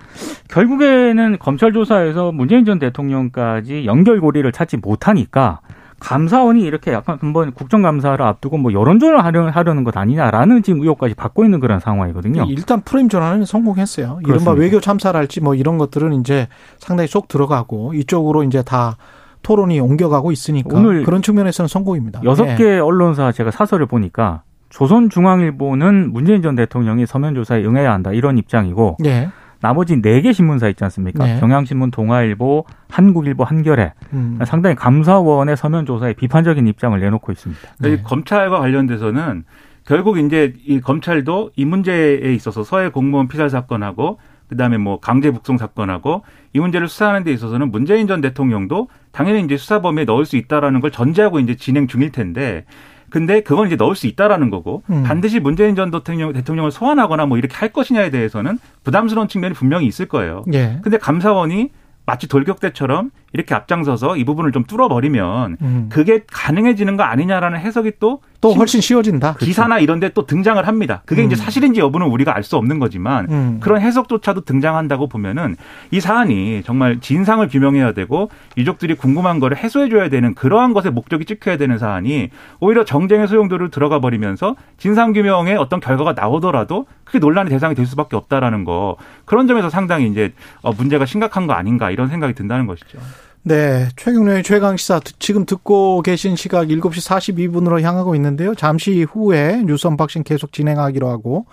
결국에는 0.49 1.39
검찰 1.39 1.73
조사에서 1.73 2.33
문재인 2.33 2.65
전 2.65 2.79
대통령까지 2.79 3.87
연결고리를 3.87 4.51
찾지 4.53 4.79
못하니까 4.79 5.61
감사원이 6.05 6.63
이렇게 6.63 6.93
약간 6.93 7.17
한번 7.21 7.53
국정감사를 7.53 8.23
앞두고 8.23 8.59
뭐 8.59 8.73
여론전을 8.75 9.25
하려, 9.25 9.49
하려는 9.49 9.85
것 9.85 9.97
아니냐라는 9.97 10.63
지금 10.63 10.83
의혹까지 10.83 11.15
받고 11.15 11.45
있는 11.45 11.61
그런 11.61 11.81
상황이거든요. 11.81 12.45
일단 12.49 12.83
프레임 12.83 13.09
전환은 13.09 13.47
성공했어요. 13.47 14.19
그렇습니다. 14.23 14.35
이른바 14.35 14.53
외교 14.53 14.81
참사랄지 14.81 15.41
뭐 15.41 15.55
이런 15.55 15.79
것들은 15.79 16.21
이제 16.21 16.49
상당히 16.79 17.09
쏙 17.09 17.27
들어가고 17.27 17.95
이쪽으로 17.95 18.43
이제 18.43 18.63
다 18.63 18.99
토론이 19.43 19.81
옮겨가고 19.81 20.31
있으니까 20.31 20.77
오늘 20.77 21.05
그런 21.05 21.23
측면에서는 21.23 21.69
성공입니다. 21.69 22.21
여섯 22.25 22.55
개 22.57 22.65
예. 22.65 22.79
언론사 22.79 23.33
제가 23.33 23.51
사설을 23.51 23.87
보니까 23.87 24.43
조선중앙일보는 24.69 26.13
문재인 26.13 26.43
전 26.43 26.55
대통령이 26.55 27.07
서면 27.07 27.35
조사에 27.35 27.65
응해야 27.65 27.93
한다 27.93 28.13
이런 28.13 28.37
입장이고 28.37 28.99
예. 29.05 29.31
나머지 29.65 30.03
네 30.03 30.21
개 30.21 30.35
신문사 30.35 30.69
있지 30.69 30.85
않습니까? 30.85 31.25
네. 31.25 31.41
경향신문, 31.41 31.91
동아일보, 31.91 32.67
한국일보, 32.91 33.45
한겨레 33.45 33.95
음. 34.13 34.39
상당히 34.45 34.77
감사원의 34.77 35.57
서면 35.57 35.87
조사에 35.87 36.13
비판적인 36.13 36.67
입장을 36.67 37.01
내놓고 37.01 37.33
있습니다. 37.33 37.63
네. 37.81 38.03
검찰과 38.03 38.59
관련돼서는 38.61 39.45
결국 39.87 40.19
이제 40.19 40.53
이 40.67 40.81
검찰도 40.83 41.53
이 41.57 41.65
문제에 41.65 42.35
있어서 42.35 42.63
서해 42.63 42.91
공무원 42.91 43.27
피살 43.27 43.49
사건하고 43.49 44.19
그다음에 44.49 44.77
뭐 44.77 45.01
강제 45.01 45.31
북송 45.31 45.57
사건하고 45.57 46.25
이 46.53 46.61
문제를 46.61 46.87
수사하는 46.87 47.25
데 47.25 47.33
있어서는 47.33 47.71
문재인 47.71 48.07
전 48.07 48.21
대통령도 48.21 48.89
당연히 49.13 49.43
이제 49.43 49.57
수사 49.57 49.81
범위에 49.81 50.05
넣을 50.05 50.27
수 50.27 50.37
있다라는 50.37 50.81
걸 50.81 50.91
전제하고 50.91 51.41
이제 51.41 51.55
진행 51.55 51.87
중일 51.87 52.13
텐데 52.13 52.67
근데 53.15 53.43
그건 53.43 53.69
이제 53.69 53.77
넣을 53.77 53.95
수 53.95 54.09
있다라는 54.09 54.51
거고 54.51 54.83
음. 54.91 55.05
반드시 55.05 55.39
문재인 55.39 55.77
전 55.77 55.93
대통령, 55.93 56.33
대통령을 56.33 56.73
소환하거나 56.73 57.27
뭐 57.27 57.39
이렇게 57.39 57.55
할 57.55 57.73
것이냐에 57.73 58.11
대해서는 58.11 58.59
부담스러운 58.83 59.29
측면이 59.29 59.55
분명히 59.55 59.87
있을 59.87 60.09
거예요. 60.09 60.43
예. 60.53 60.81
근데 60.83 60.99
감사원이 60.99 61.71
마치 62.07 62.27
돌격대처럼 62.27 63.13
이렇게 63.35 63.55
앞장서서 63.55 64.17
이 64.17 64.25
부분을 64.25 64.53
좀 64.53 64.65
뚫어버리면 64.65 65.57
음. 65.61 65.87
그게 65.91 66.23
가능해지는 66.33 66.97
거 66.97 67.03
아니냐라는 67.03 67.59
해석이 67.59 67.99
또또 67.99 68.55
훨씬 68.55 68.81
쉬워진다. 68.81 69.35
기사나 69.35 69.81
이런 69.81 70.01
데 70.01 70.09
또 70.15 70.25
등장을 70.27 70.65
합니다. 70.67 71.03
그게 71.07 71.23
음. 71.23 71.27
이제 71.27 71.35
사실인지 71.35 71.81
여부는 71.81 72.07
우리가 72.07 72.35
알 72.37 72.45
수 72.45 72.57
없는 72.57 72.79
거지만 72.79 73.27
음. 73.31 73.59
그런 73.61 73.81
해석조차도 73.81 74.43
등장한다고 74.43 75.09
보면은 75.09 75.57
이 75.91 75.99
사안이 75.99 76.63
정말 76.65 77.01
진상을 77.01 77.47
규명해야 77.49 77.93
되고 77.93 78.29
유족들이 78.57 78.95
궁금한 78.95 79.41
거를 79.41 79.57
해소해 79.57 79.89
줘야 79.89 80.09
되는 80.11 80.35
그러한 80.35 80.73
것에 80.75 80.91
목적이 80.91 81.25
찍혀야 81.25 81.57
되는 81.57 81.79
사안이 81.79 82.29
오히려 82.61 82.85
정쟁의 82.85 83.27
소용도를 83.29 83.71
들어가 83.71 83.99
버리면서 83.99 84.55
진상 84.77 85.13
규명에 85.15 85.55
어떤 85.55 85.81
결과가 85.81 86.13
나오더라도 86.13 86.87
그게 87.05 87.19
논란의 87.19 87.51
대상이 87.51 87.75
될 87.75 87.87
수밖에 87.87 88.15
없다라는 88.15 88.65
거 88.65 88.97
그런 89.25 89.49
점에서 89.49 89.71
상당히 89.71 90.07
이제 90.09 90.33
어, 90.63 90.73
문제가 90.73 91.07
심각한 91.07 91.47
거 91.49 91.55
아닌가 91.55 91.91
이런 91.91 92.09
생각이 92.09 92.35
든다는 92.35 92.67
것이죠. 92.67 92.99
네. 93.47 93.89
최경영의 93.97 94.43
최강시사 94.43 95.01
지금 95.19 95.45
듣고 95.45 96.01
계신 96.01 96.35
시각 96.35 96.69
7시 96.69 97.07
42분으로 97.07 97.83
향하고 97.83 98.15
있는데요. 98.15 98.55
잠시 98.55 99.03
후에 99.03 99.63
뉴스 99.67 99.87
unboxing 99.87 100.23
계속 100.23 100.51
진행하기로 100.51 101.07
하고 101.11 101.45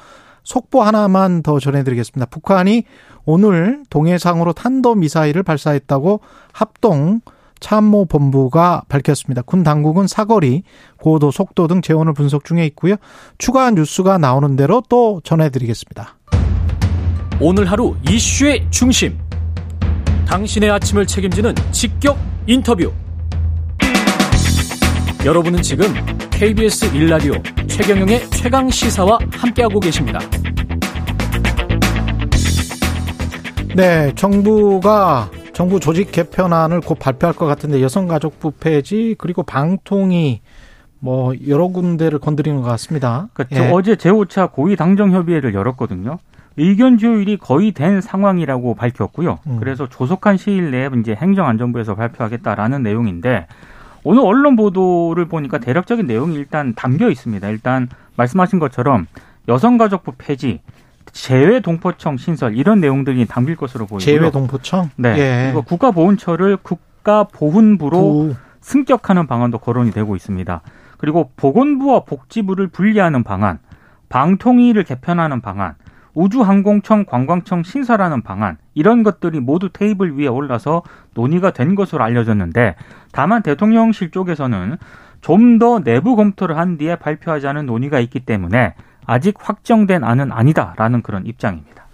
속보 0.44 0.82
하나만 0.82 1.44
더 1.44 1.60
전해드리겠습니다. 1.60 2.28
북한이 2.28 2.86
오늘 3.26 3.84
동해상으로 3.90 4.54
탄도미사일을 4.54 5.44
발사했다고 5.44 6.22
합동 6.54 7.20
참모본부가 7.60 8.84
밝혔습니다. 8.88 9.42
군 9.42 9.64
당국은 9.64 10.08
사거리, 10.08 10.64
고도, 10.98 11.30
속도 11.30 11.68
등 11.68 11.82
제원을 11.82 12.14
분석 12.14 12.46
중에 12.46 12.66
있고요. 12.68 12.96
추가 13.38 13.70
뉴스가 13.70 14.18
나오는 14.18 14.56
대로 14.56 14.82
또 14.88 15.20
전해드리겠습니다. 15.26 16.16
오늘 17.42 17.70
하루 17.70 17.96
이슈의 18.10 18.68
중심. 18.72 19.20
당신의 20.32 20.72
아침을 20.72 21.06
책임지는 21.06 21.54
직격 21.72 22.18
인터뷰. 22.48 22.94
여러분은 25.26 25.62
지금 25.62 25.88
KBS 26.32 26.96
일라디오 26.96 27.34
최경영의 27.68 28.30
최강 28.30 28.70
시사와 28.70 29.20
함께하고 29.30 29.82
계십니다. 29.82 30.20
네, 33.76 34.14
정부가 34.16 35.30
정부 35.52 35.82
조직 35.82 36.14
개편안을 36.14 36.80
곧 36.80 36.98
발표할 36.98 37.36
것 37.36 37.46
같은데 37.46 37.82
여성가족부 37.82 38.52
폐지 38.52 39.16
그리고 39.18 39.44
방통위 39.44 40.40
뭐 41.00 41.34
여러 41.50 41.68
군데를 41.68 42.20
건드리는 42.20 42.62
것 42.62 42.70
같습니다. 42.70 43.28
그러니까 43.34 43.66
예. 43.66 43.70
어제 43.70 43.96
제5차 43.96 44.54
고위 44.54 44.78
당정 44.78 45.12
협의회를 45.12 45.54
열었거든요. 45.54 46.20
의견 46.58 46.98
조율이 46.98 47.38
거의 47.38 47.72
된 47.72 48.02
상황이라고 48.02 48.76
밝혔고요. 48.76 49.40
음. 49.48 49.58
그래서 49.60 49.88
조속한 49.88 50.38
시일 50.38 50.72
내에 50.72 50.90
이제 51.00 51.14
행정안전부에서 51.14 51.96
발표하겠다라는 51.96 52.84
내용인데 52.84 53.48
오늘 54.04 54.24
언론 54.26 54.56
보도를 54.56 55.26
보니까 55.26 55.60
대략적인 55.60 56.08
내용이 56.08 56.36
일단 56.36 56.74
담겨 56.76 57.10
있습니다. 57.10 57.48
일단 57.50 57.88
말씀하신 58.18 58.60
것처럼 58.60 59.08
여성가족부 59.48 60.14
폐지, 60.18 60.62
재외 61.12 61.60
동포청 61.60 62.18
신설 62.18 62.58
이런 62.58 62.80
내용들이 62.80 63.26
담길 63.26 63.56
것으로 63.56 63.86
보이고요. 63.86 64.00
재외 64.00 64.32
동포청? 64.32 64.90
네. 64.96 65.18
예. 65.18 65.44
그리고 65.52 65.64
국가보훈처를 65.64 66.58
국가보훈부로 66.58 68.00
부. 68.00 68.36
승격하는 68.62 69.28
방안도 69.28 69.58
거론이 69.60 69.92
되고 69.92 70.16
있습니다. 70.16 70.62
그리고 70.98 71.32
보건부와 71.36 72.02
복지부를 72.02 72.68
분리하는 72.68 73.24
방안, 73.24 73.60
방통위를 74.10 74.84
개편하는 74.84 75.42
방안, 75.42 75.74
우주항공청 76.14 77.06
관광청 77.06 77.64
신설하는 77.64 78.22
방안 78.22 78.58
이런 78.74 79.04
것들이 79.04 79.40
모두 79.40 79.70
테이블 79.70 80.18
위에 80.18 80.28
올라서 80.28 80.84
논의가 81.14 81.52
된 81.52 81.76
것으로 81.76 82.04
알려졌는데 82.04 82.76
다만 83.12 83.42
대통령실 83.42 84.12
쪽에서는 84.12 84.78
좀 85.22 85.60
더 85.60 85.80
내부 85.84 86.16
검토를 86.16 86.58
한 86.58 86.78
뒤에 86.78 86.96
발표하자는 86.96 87.68
논의가 87.68 88.00
있기 88.00 88.22
때문에 88.22 88.74
아직 89.06 89.36
확정된 89.40 90.04
안은 90.04 90.32
아니다라는 90.32 91.04
그런 91.04 91.26
입장입니다. 91.26 91.86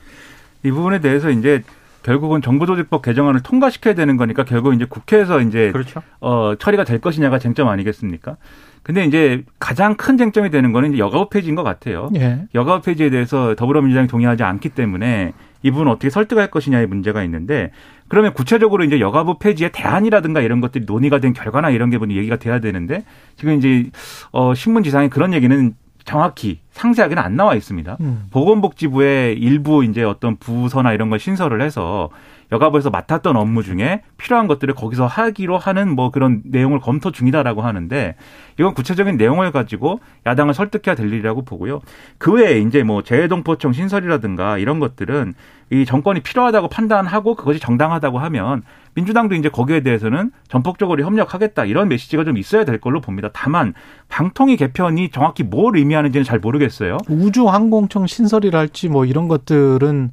이 0.64 0.72
부분에 0.72 1.00
대해서 1.00 1.30
이제 1.30 1.64
결국은 2.08 2.42
정부조직법 2.42 3.02
개정안을 3.02 3.42
통과시켜야 3.42 3.94
되는 3.94 4.16
거니까 4.16 4.46
결국 4.46 4.74
이제 4.74 4.86
국회에서 4.86 5.42
이제 5.42 5.74
그렇죠. 5.74 6.02
어, 6.22 6.54
처리가 6.58 6.86
될 6.86 7.02
것이냐가 7.02 7.38
쟁점 7.38 7.68
아니겠습니까? 7.68 8.38
근데 8.82 9.04
이제 9.04 9.44
가장 9.60 9.96
큰 9.96 10.18
쟁점이 10.18 10.50
되는 10.50 10.72
거는 10.72 10.94
이제 10.94 11.00
여가부 11.00 11.28
폐지인 11.30 11.56
것 11.56 11.64
같아요. 11.64 12.10
예. 12.16 12.46
여가부 12.56 12.86
폐지에 12.86 13.10
대해서 13.10 13.56
더불어민주당이 13.56 14.08
동의하지 14.08 14.44
않기 14.44 14.70
때문에 14.70 15.34
이 15.64 15.72
부분 15.72 15.90
어떻게 15.90 16.10
설득할 16.10 16.50
것이냐의 16.50 16.88
문제가 16.88 17.24
있는데 17.26 17.72
그러면 18.08 18.34
구체적으로 18.34 18.86
이제 18.86 19.02
여가부 19.02 19.40
폐지의 19.40 19.72
대안이라든가 19.74 20.40
이런 20.40 20.62
것들이 20.62 20.86
논의가 20.88 21.20
된 21.20 21.34
결과나 21.34 21.72
이런 21.72 21.90
게 21.90 21.98
얘기가 22.00 22.38
돼야 22.38 22.62
되는데 22.62 23.04
지금 23.36 23.58
이제 23.58 23.90
어 24.32 24.54
신문 24.54 24.84
지상에 24.84 25.10
그런 25.10 25.34
얘기는 25.34 25.74
정확히 26.08 26.62
상세하게는 26.72 27.22
안 27.22 27.36
나와 27.36 27.54
있습니다. 27.54 27.98
음. 28.00 28.28
보건복지부의 28.32 29.38
일부 29.38 29.84
이제 29.84 30.04
어떤 30.04 30.38
부서나 30.38 30.94
이런 30.94 31.10
걸 31.10 31.20
신설을 31.20 31.62
해서 31.62 32.10
여가부에서 32.50 32.90
맡았던 32.90 33.36
업무 33.36 33.62
중에 33.62 34.04
필요한 34.16 34.48
것들을 34.48 34.74
거기서 34.74 35.06
하기로 35.06 35.58
하는 35.58 35.94
뭐 35.94 36.10
그런 36.10 36.42
내용을 36.46 36.80
검토 36.80 37.12
중이다라고 37.12 37.62
하는데 37.62 38.16
이건 38.58 38.74
구체적인 38.74 39.18
내용을 39.18 39.52
가지고 39.52 40.00
야당을 40.26 40.54
설득해야 40.54 40.96
될 40.96 41.12
일이라고 41.12 41.44
보고요. 41.44 41.82
그 42.18 42.32
외에 42.32 42.60
이제 42.60 42.84
뭐 42.84 43.04
재해동포청 43.04 43.74
신설이라든가 43.74 44.60
이런 44.60 44.80
것들은 44.80 45.34
이 45.72 45.84
정권이 45.84 46.22
필요하다고 46.22 46.70
판단하고 46.70 47.36
그것이 47.36 47.60
정당하다고 47.60 48.20
하면 48.20 48.64
민주당도 48.98 49.36
이제 49.36 49.48
거기에 49.48 49.82
대해서는 49.82 50.32
전폭적으로 50.48 51.04
협력하겠다 51.06 51.66
이런 51.66 51.88
메시지가 51.88 52.24
좀 52.24 52.36
있어야 52.36 52.66
될 52.66 52.80
걸로 52.82 53.00
봅니다. 53.00 53.30
다만 53.32 53.76
방통위 54.10 54.58
개편이 54.58 55.12
정확히 55.12 55.44
뭘 55.44 55.78
의미하는지는 55.78 56.24
잘 56.24 56.40
모르겠어요. 56.40 56.98
우주항공청 57.08 58.08
신설이랄지 58.08 58.90
뭐 58.90 59.06
이런 59.06 59.28
것들은 59.28 60.12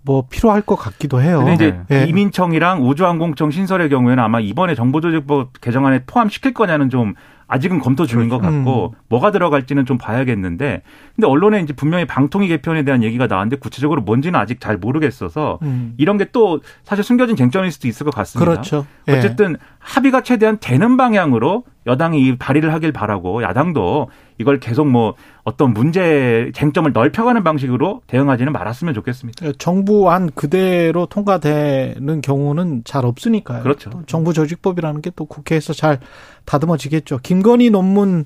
뭐 0.00 0.24
필요할 0.30 0.62
것 0.62 0.76
같기도 0.76 1.20
해요. 1.20 1.38
근데 1.44 1.54
이제 1.54 1.80
네. 1.88 2.06
이민청이랑 2.06 2.88
우주항공청 2.88 3.50
신설의 3.50 3.90
경우에는 3.90 4.22
아마 4.22 4.40
이번에 4.40 4.74
정보조직법 4.74 5.60
개정안에 5.60 6.04
포함시킬 6.06 6.54
거냐는 6.54 6.88
좀 6.88 7.14
아직은 7.46 7.78
검토 7.78 8.04
중인 8.06 8.28
그렇죠. 8.28 8.42
것 8.42 8.50
같고 8.52 8.92
음. 8.94 8.98
뭐가 9.08 9.30
들어갈지는 9.30 9.86
좀 9.86 9.96
봐야겠는데 9.96 10.82
근데 11.14 11.26
언론에 11.26 11.60
이제 11.60 11.72
분명히 11.72 12.04
방통위 12.04 12.48
개편에 12.48 12.82
대한 12.82 13.02
얘기가 13.02 13.26
나왔는데 13.26 13.56
구체적으로 13.56 14.02
뭔지는 14.02 14.38
아직 14.38 14.60
잘 14.60 14.76
모르겠어서 14.76 15.58
음. 15.62 15.94
이런 15.96 16.18
게 16.18 16.24
또 16.34 16.60
사실 16.82 17.04
숨겨진 17.04 17.36
쟁점일 17.36 17.70
수도 17.70 17.88
있을 17.88 18.04
것 18.04 18.12
같습니다. 18.14 18.50
그렇죠. 18.50 18.86
예. 19.08 19.16
어쨌든 19.16 19.56
합의가 19.78 20.22
최대한 20.22 20.58
되는 20.60 20.96
방향으로 20.96 21.64
여당이 21.86 22.20
이 22.20 22.36
발의를 22.36 22.72
하길 22.72 22.92
바라고 22.92 23.42
야당도 23.42 24.08
이걸 24.38 24.60
계속 24.60 24.86
뭐 24.86 25.14
어떤 25.44 25.72
문제 25.72 26.50
쟁점을 26.54 26.92
넓혀가는 26.92 27.42
방식으로 27.44 28.02
대응하지는 28.06 28.52
말았으면 28.52 28.92
좋겠습니다. 28.92 29.46
예, 29.46 29.52
정부안 29.58 30.30
그대로 30.34 31.06
통과되는 31.06 32.20
경우는 32.20 32.82
잘 32.84 33.06
없으니까요. 33.06 33.62
그렇죠. 33.62 33.90
정부 34.06 34.34
조직법이라는 34.34 35.00
게 35.00 35.14
또 35.16 35.26
국회에서 35.26 35.72
잘 35.72 36.00
다듬어지겠죠. 36.44 37.20
김건희 37.22 37.70
논문 37.70 38.24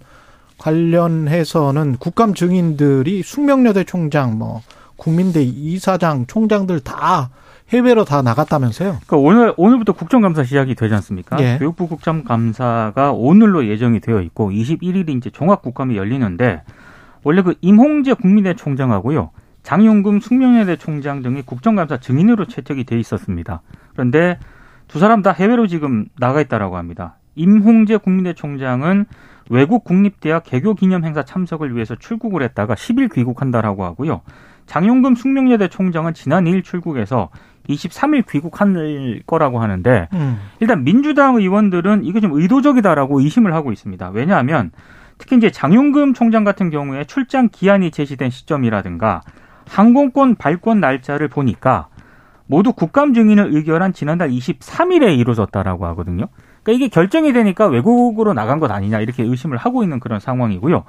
관련해서는 0.58 1.96
국감 1.98 2.34
증인들이 2.34 3.22
숙명여대 3.22 3.84
총장, 3.84 4.38
뭐 4.38 4.62
국민대 4.96 5.42
이사장, 5.42 6.26
총장들 6.26 6.80
다 6.80 7.30
해외로 7.70 8.04
다 8.04 8.22
나갔다면서요? 8.22 8.98
그러니까 9.06 9.16
오늘 9.16 9.52
오늘부터 9.56 9.92
국정감사 9.92 10.44
시작이 10.44 10.74
되지 10.74 10.94
않습니까? 10.94 11.36
예. 11.40 11.58
교육부 11.58 11.86
국정감사가 11.86 13.12
오늘로 13.12 13.66
예정이 13.66 14.00
되어 14.00 14.20
있고 14.22 14.50
21일이 14.50 15.16
이제 15.16 15.30
종합 15.30 15.60
국감이 15.62 15.96
열리는데 15.96 16.62
원래 17.24 17.42
그 17.42 17.54
임홍재 17.60 18.14
국민대 18.14 18.54
총장하고요. 18.54 19.30
장용금 19.62 20.20
숙명여대 20.20 20.76
총장 20.76 21.20
등이 21.20 21.42
국정감사 21.42 21.98
증인으로 21.98 22.46
채택이 22.46 22.84
돼 22.84 22.98
있었습니다. 22.98 23.60
그런데 23.92 24.38
두 24.86 24.98
사람 24.98 25.20
다 25.20 25.32
해외로 25.32 25.66
지금 25.66 26.06
나가 26.18 26.40
있다라고 26.40 26.78
합니다. 26.78 27.16
임홍재 27.34 27.98
국민대 27.98 28.32
총장은 28.32 29.04
외국 29.50 29.84
국립대학 29.84 30.44
개교 30.44 30.74
기념 30.74 31.04
행사 31.04 31.24
참석을 31.24 31.74
위해서 31.74 31.94
출국을 31.96 32.42
했다가 32.42 32.74
10일 32.74 33.12
귀국한다라고 33.12 33.84
하고요. 33.84 34.22
장용금 34.66 35.14
숙명여대 35.14 35.68
총장은 35.68 36.14
지난 36.14 36.44
2일 36.44 36.62
출국해서 36.62 37.30
23일 37.68 38.26
귀국할 38.28 39.22
거라고 39.26 39.60
하는데 39.60 40.08
음. 40.12 40.38
일단 40.60 40.84
민주당 40.84 41.36
의원들은 41.36 42.04
이게 42.04 42.20
좀 42.20 42.32
의도적이다라고 42.32 43.20
의심을 43.20 43.54
하고 43.54 43.72
있습니다. 43.72 44.10
왜냐하면 44.10 44.70
특히 45.18 45.36
이제 45.36 45.50
장용금 45.50 46.14
총장 46.14 46.44
같은 46.44 46.70
경우에 46.70 47.04
출장 47.04 47.48
기한이 47.50 47.90
제시된 47.90 48.30
시점이라든가 48.30 49.22
항공권 49.68 50.36
발권 50.36 50.80
날짜를 50.80 51.28
보니까 51.28 51.88
모두 52.46 52.72
국감 52.72 53.12
증인을 53.12 53.54
의결한 53.54 53.92
지난달 53.92 54.30
23일에 54.30 55.18
이루어졌다라고 55.18 55.86
하거든요. 55.86 56.28
그러니까 56.62 56.72
이게 56.72 56.88
결정이 56.88 57.32
되니까 57.32 57.66
외국으로 57.66 58.32
나간 58.32 58.58
것 58.58 58.70
아니냐 58.70 59.00
이렇게 59.00 59.22
의심을 59.22 59.58
하고 59.58 59.82
있는 59.82 60.00
그런 60.00 60.18
상황이고요. 60.18 60.84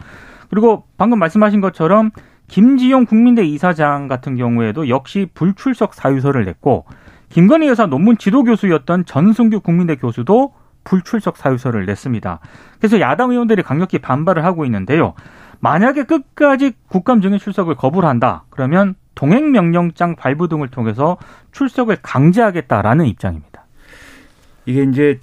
그리고 0.49 0.85
방금 0.97 1.19
말씀하신 1.19 1.59
것처럼 1.61 2.11
김지용 2.49 3.05
국민대 3.05 3.45
이사장 3.45 4.07
같은 4.07 4.35
경우에도 4.35 4.89
역시 4.89 5.27
불출석 5.33 5.93
사유서를 5.93 6.45
냈고 6.45 6.85
김건희 7.29 7.67
여사 7.67 7.85
논문 7.85 8.17
지도 8.17 8.43
교수였던 8.43 9.05
전승규 9.05 9.61
국민대 9.61 9.95
교수도 9.95 10.53
불출석 10.83 11.37
사유서를 11.37 11.85
냈습니다. 11.85 12.39
그래서 12.79 12.99
야당 12.99 13.31
의원들이 13.31 13.63
강력히 13.63 13.99
반발을 13.99 14.43
하고 14.43 14.65
있는데요. 14.65 15.13
만약에 15.59 16.03
끝까지 16.03 16.73
국감 16.87 17.21
증인 17.21 17.37
출석을 17.37 17.75
거부를 17.75 18.09
한다. 18.09 18.45
그러면 18.49 18.95
동행 19.13 19.51
명령장 19.51 20.15
발부 20.15 20.47
등을 20.47 20.69
통해서 20.69 21.17
출석을 21.51 21.97
강제하겠다라는 22.01 23.05
입장입니다. 23.05 23.65
이게 24.65 24.83
이제 24.83 25.19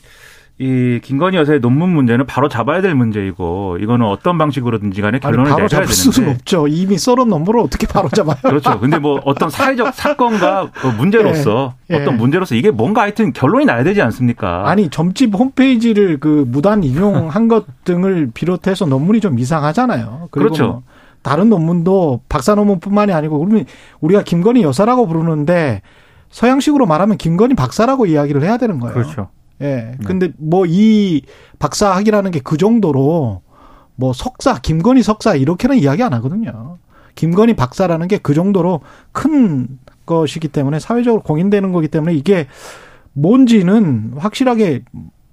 이 0.58 1.00
김건희 1.02 1.36
여사의 1.36 1.60
논문 1.60 1.90
문제는 1.90 2.24
바로 2.24 2.48
잡아야 2.48 2.80
될 2.80 2.94
문제이고 2.94 3.76
이거는 3.78 4.06
어떤 4.06 4.38
방식으로든지 4.38 5.02
간에 5.02 5.18
결론을 5.18 5.50
내줘야 5.50 5.68
잡을 5.68 5.86
되는데 5.86 5.92
수는 5.92 6.30
없죠. 6.30 6.66
이미 6.66 6.96
썰은 6.96 7.28
논문을 7.28 7.60
어떻게 7.60 7.86
바로 7.86 8.08
잡아요? 8.08 8.36
그렇죠. 8.42 8.80
근데 8.80 8.98
뭐 8.98 9.20
어떤 9.26 9.50
사회적 9.50 9.92
사건과 9.94 10.70
그 10.72 10.86
문제로서 10.86 11.74
예, 11.90 11.94
예. 11.96 12.00
어떤 12.00 12.16
문제로서 12.16 12.54
이게 12.54 12.70
뭔가 12.70 13.02
하여튼 13.02 13.34
결론이 13.34 13.66
나야 13.66 13.84
되지 13.84 14.00
않습니까? 14.00 14.66
아니 14.66 14.88
점집 14.88 15.34
홈페이지를 15.34 16.18
그 16.20 16.46
무단 16.48 16.82
인용한 16.82 17.48
것 17.48 17.66
등을 17.84 18.30
비롯해서 18.32 18.86
논문이 18.86 19.20
좀 19.20 19.38
이상하잖아요. 19.38 20.28
그렇죠. 20.30 20.64
뭐 20.66 20.82
다른 21.20 21.50
논문도 21.50 22.22
박사 22.30 22.54
논문뿐만이 22.54 23.12
아니고 23.12 23.38
그러면 23.40 23.66
우리가 24.00 24.22
김건희 24.22 24.62
여사라고 24.62 25.06
부르는데 25.06 25.82
서양식으로 26.30 26.86
말하면 26.86 27.18
김건희 27.18 27.54
박사라고 27.54 28.06
이야기를 28.06 28.42
해야 28.42 28.56
되는 28.56 28.80
거예요. 28.80 28.94
그렇죠. 28.94 29.28
예. 29.60 29.66
네. 29.66 29.96
근데 30.04 30.32
뭐 30.38 30.66
이 30.66 31.22
박사 31.58 31.94
학위라는 31.96 32.30
게 32.30 32.40
그 32.40 32.56
정도로 32.56 33.42
뭐 33.94 34.12
석사, 34.12 34.58
김건희 34.60 35.02
석사 35.02 35.34
이렇게는 35.34 35.76
이야기 35.78 36.02
안 36.02 36.12
하거든요. 36.14 36.78
김건희 37.14 37.54
박사라는 37.54 38.08
게 38.08 38.18
그 38.18 38.34
정도로 38.34 38.80
큰 39.12 39.78
것이기 40.04 40.48
때문에 40.48 40.78
사회적으로 40.78 41.22
공인되는 41.22 41.72
거기 41.72 41.88
때문에 41.88 42.14
이게 42.14 42.46
뭔지는 43.14 44.12
확실하게 44.18 44.84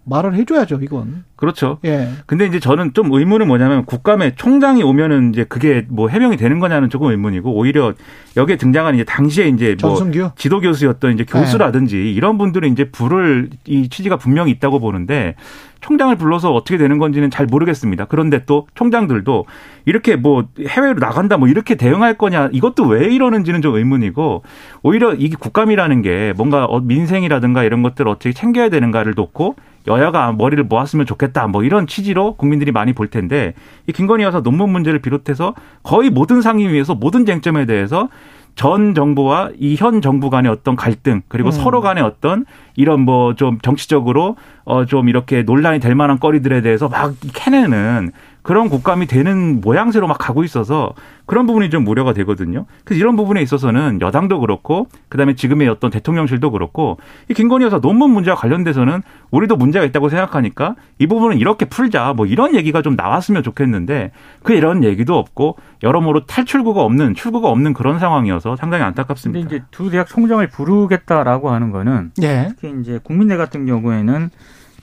말을 0.05 0.35
해줘야죠, 0.35 0.79
이건. 0.81 1.23
그렇죠. 1.35 1.79
예. 1.85 2.09
근데 2.25 2.45
이제 2.45 2.59
저는 2.59 2.93
좀 2.93 3.11
의문은 3.11 3.47
뭐냐면 3.47 3.85
국감에 3.85 4.35
총장이 4.35 4.83
오면은 4.83 5.31
이제 5.31 5.43
그게 5.43 5.85
뭐 5.89 6.09
해명이 6.09 6.37
되는 6.37 6.59
거냐는 6.59 6.89
조금 6.89 7.09
의문이고 7.09 7.53
오히려 7.53 7.93
여기에 8.35 8.57
등장한 8.57 8.95
이제 8.95 9.03
당시에 9.03 9.47
이제 9.47 9.75
뭐? 9.81 9.95
지도 10.35 10.59
교수였던 10.59 11.13
이제 11.13 11.25
교수라든지 11.25 11.97
예. 11.97 12.11
이런 12.11 12.37
분들은 12.37 12.71
이제 12.71 12.89
부를 12.89 13.49
이 13.65 13.89
취지가 13.89 14.17
분명히 14.17 14.51
있다고 14.51 14.79
보는데 14.79 15.35
총장을 15.83 16.15
불러서 16.15 16.53
어떻게 16.53 16.77
되는 16.77 16.97
건지는 16.97 17.29
잘 17.29 17.45
모르겠습니다. 17.45 18.05
그런데 18.05 18.45
또 18.45 18.67
총장들도 18.73 19.45
이렇게 19.85 20.15
뭐 20.15 20.45
해외로 20.67 20.97
나간다 20.99 21.37
뭐 21.37 21.47
이렇게 21.47 21.75
대응할 21.75 22.17
거냐 22.17 22.49
이것도 22.51 22.85
왜 22.85 23.13
이러는지는 23.13 23.61
좀 23.61 23.75
의문이고 23.75 24.43
오히려 24.81 25.13
이게 25.13 25.35
국감이라는 25.37 26.01
게 26.01 26.33
뭔가 26.37 26.65
어, 26.65 26.79
민생이라든가 26.79 27.63
이런 27.63 27.83
것들을 27.83 28.09
어떻게 28.09 28.31
챙겨야 28.31 28.69
되는가를 28.69 29.13
놓고 29.15 29.55
여야가 29.85 30.31
머리를 30.31 30.63
모았으면 30.63 31.05
좋겠다 31.05 31.47
뭐 31.47 31.63
이런 31.63 31.85
취지로 31.85 32.35
국민들이 32.35 32.71
많이 32.71 32.93
볼 32.93 33.09
텐데 33.09 33.53
이 33.85 33.91
김건희 33.91 34.23
여사 34.23 34.41
논문 34.41 34.69
문제를 34.69 34.99
비롯해서 34.99 35.53
거의 35.83 36.09
모든 36.09 36.41
상임위에서 36.41 36.95
모든 36.95 37.25
쟁점에 37.25 37.65
대해서 37.65 38.07
전 38.55 38.93
정부와 38.93 39.49
이 39.59 39.75
현 39.79 40.01
정부 40.01 40.29
간의 40.29 40.51
어떤 40.51 40.75
갈등 40.75 41.21
그리고 41.27 41.49
음. 41.49 41.51
서로 41.51 41.81
간의 41.81 42.03
어떤 42.03 42.45
이런 42.75 43.01
뭐 43.01 43.33
좀 43.33 43.57
정치적으로 43.61 44.35
어 44.65 44.85
좀 44.85 45.09
이렇게 45.09 45.43
논란이 45.43 45.79
될 45.79 45.95
만한 45.95 46.19
거리들에 46.19 46.61
대해서 46.61 46.87
막 46.87 47.13
캐내는 47.33 48.11
그런 48.43 48.69
국감이 48.69 49.07
되는 49.07 49.61
모양새로 49.61 50.07
막 50.07 50.17
가고 50.17 50.43
있어서 50.43 50.93
그런 51.25 51.47
부분이 51.47 51.69
좀 51.69 51.87
우려가 51.87 52.11
되거든요. 52.13 52.65
그래서 52.83 52.99
이런 52.99 53.15
부분에 53.15 53.41
있어서는 53.41 54.01
여당도 54.01 54.41
그렇고 54.41 54.87
그다음에 55.07 55.33
지금의 55.35 55.69
어떤 55.69 55.89
대통령실도 55.89 56.51
그렇고 56.51 56.97
이 57.29 57.33
김건희 57.33 57.65
여사 57.65 57.79
논문 57.79 58.11
문제와 58.11 58.35
관련돼서는 58.35 59.01
우리도 59.31 59.55
문제가 59.55 59.85
있다고 59.85 60.09
생각하니까 60.09 60.75
이 60.99 61.07
부분은 61.07 61.37
이렇게 61.37 61.65
풀자 61.65 62.13
뭐 62.13 62.25
이런 62.25 62.53
얘기가 62.53 62.81
좀 62.81 62.95
나왔으면 62.97 63.43
좋겠는데 63.43 64.11
그 64.43 64.53
이런 64.53 64.83
얘기도 64.83 65.17
없고 65.17 65.55
여러모로 65.81 66.25
탈출구가 66.25 66.81
없는 66.81 67.15
출구가 67.15 67.47
없는 67.47 67.73
그런 67.73 67.97
상황이어서 67.99 68.57
상당히 68.57 68.83
안타깝습니다. 68.83 69.39
근데 69.39 69.55
이제 69.55 69.65
두 69.71 69.89
대학 69.89 70.07
총장을 70.07 70.45
부르겠다라고 70.49 71.49
하는 71.49 71.71
거는 71.71 72.11
예. 72.21 72.47
특히 72.49 72.73
이제 72.81 72.99
국민대 73.01 73.37
같은 73.37 73.65
경우에는 73.65 74.29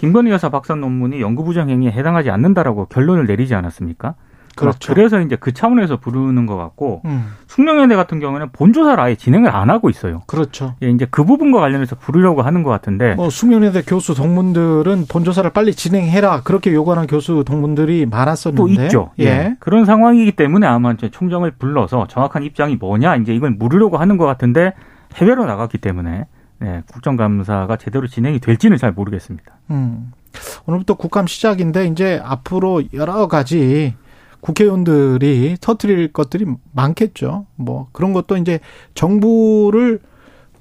김건희 0.00 0.30
여사 0.30 0.48
박사 0.48 0.74
논문이 0.74 1.20
연구부정 1.20 1.68
행위에 1.68 1.90
해당하지 1.90 2.30
않는다라고 2.30 2.86
결론을 2.86 3.26
내리지 3.26 3.54
않았습니까? 3.54 4.14
그렇죠. 4.56 4.94
그래서 4.94 5.20
이제 5.20 5.36
그 5.36 5.52
차원에서 5.52 5.98
부르는 5.98 6.46
것 6.46 6.56
같고 6.56 7.02
음. 7.04 7.34
숙명여대 7.48 7.96
같은 7.96 8.18
경우는 8.18 8.48
본조사를 8.50 8.98
아예 8.98 9.14
진행을 9.14 9.54
안 9.54 9.68
하고 9.68 9.90
있어요. 9.90 10.22
그렇죠. 10.26 10.74
예, 10.82 10.88
이제 10.88 11.06
그 11.10 11.24
부분과 11.24 11.60
관련해서 11.60 11.96
부르려고 11.96 12.40
하는 12.40 12.62
것 12.62 12.70
같은데. 12.70 13.14
뭐 13.14 13.28
숙명여대 13.28 13.82
교수 13.82 14.14
동문들은 14.14 15.04
본조사를 15.06 15.50
빨리 15.50 15.74
진행해라 15.74 16.44
그렇게 16.44 16.72
요구하는 16.72 17.06
교수 17.06 17.44
동문들이 17.46 18.06
많았었는데. 18.06 18.56
또 18.56 18.82
있죠. 18.82 19.10
예. 19.18 19.24
예. 19.24 19.56
그런 19.60 19.84
상황이기 19.84 20.32
때문에 20.32 20.66
아마 20.66 20.92
이제 20.92 21.10
총장을 21.10 21.48
불러서 21.58 22.06
정확한 22.06 22.42
입장이 22.42 22.76
뭐냐 22.76 23.16
이제 23.16 23.34
이걸 23.34 23.50
물으려고 23.50 23.98
하는 23.98 24.16
것 24.16 24.24
같은데 24.24 24.72
해외로 25.16 25.44
나갔기 25.44 25.76
때문에 25.76 26.24
네, 26.60 26.82
국정감사가 26.92 27.76
제대로 27.76 28.06
진행이 28.06 28.38
될지는 28.38 28.76
잘 28.76 28.92
모르겠습니다. 28.92 29.52
음. 29.70 30.12
오늘부터 30.66 30.94
국감 30.94 31.26
시작인데 31.26 31.86
이제 31.86 32.20
앞으로 32.22 32.82
여러 32.92 33.26
가지 33.28 33.94
국회의원들이 34.40 35.56
터트릴 35.60 36.12
것들이 36.12 36.46
많겠죠. 36.72 37.46
뭐 37.56 37.88
그런 37.92 38.12
것도 38.12 38.36
이제 38.36 38.60
정부를 38.94 40.00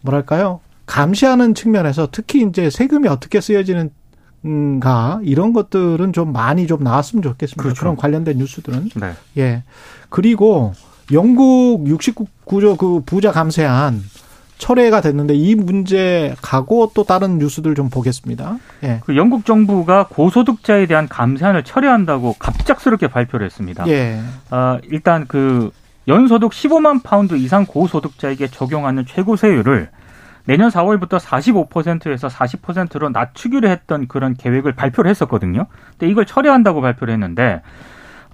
뭐랄까요 0.02 0.62
감시하는 0.86 1.54
측면에서 1.54 2.08
특히 2.12 2.42
이제 2.44 2.70
세금이 2.70 3.08
어떻게 3.08 3.42
쓰여지는 3.42 3.92
가 4.80 5.20
이런 5.24 5.52
것들은 5.52 6.14
좀 6.14 6.32
많이 6.32 6.66
좀 6.66 6.82
나왔으면 6.82 7.22
좋겠습니다. 7.22 7.62
그렇죠. 7.62 7.80
그런 7.80 7.98
관련된 7.98 8.38
뉴스들은 8.38 8.90
네. 8.96 9.12
예 9.38 9.64
그리고 10.10 10.74
영국 11.12 11.84
69조 11.84 12.78
그 12.78 13.02
부자 13.06 13.34
감세안 13.34 14.02
철회가 14.60 15.02
됐는데 15.02 15.34
이 15.34 15.56
문제 15.56 16.36
가고 16.42 16.92
또 16.94 17.04
다른 17.04 17.40
뉴스들 17.40 17.74
좀 17.74 17.90
보겠습니다. 17.90 18.58
예. 18.84 19.00
그 19.06 19.16
영국 19.16 19.46
정부가 19.46 20.08
고소득자에 20.10 20.86
대한 20.86 21.08
감세안을 21.08 21.64
철회한다고 21.64 22.36
갑작스럽게 22.38 23.08
발표를 23.08 23.46
했습니다. 23.46 23.88
예. 23.88 24.20
어, 24.52 24.78
일단 24.92 25.26
그 25.28 25.72
연소득 26.08 26.52
15만 26.52 27.02
파운드 27.04 27.36
이상 27.36 27.66
고소득자에게 27.66 28.48
적용하는 28.48 29.06
최고 29.08 29.36
세율을 29.36 29.90
내년 30.46 30.70
4월부터 30.70 31.20
45%에서 31.20 32.28
40%로 32.28 33.10
낮추기로 33.10 33.70
했던 33.70 34.08
그런 34.08 34.34
계획을 34.34 34.74
발표를 34.74 35.10
했었거든요. 35.10 35.68
근데 35.92 36.12
이걸 36.12 36.26
철회한다고 36.26 36.82
발표를 36.82 37.14
했는데 37.14 37.62
어, 37.62 37.64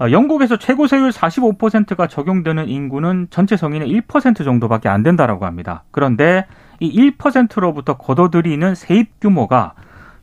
영국에서 0.01 0.57
최고 0.57 0.87
세율 0.87 1.09
45%가 1.09 2.07
적용되는 2.07 2.67
인구는 2.67 3.27
전체 3.29 3.55
성인의 3.55 3.89
1% 4.01 4.43
정도밖에 4.43 4.89
안 4.89 5.03
된다라고 5.03 5.45
합니다. 5.45 5.83
그런데 5.91 6.45
이 6.79 7.11
1%로부터 7.17 7.97
걷어들이는 7.97 8.75
세입 8.75 9.19
규모가 9.21 9.73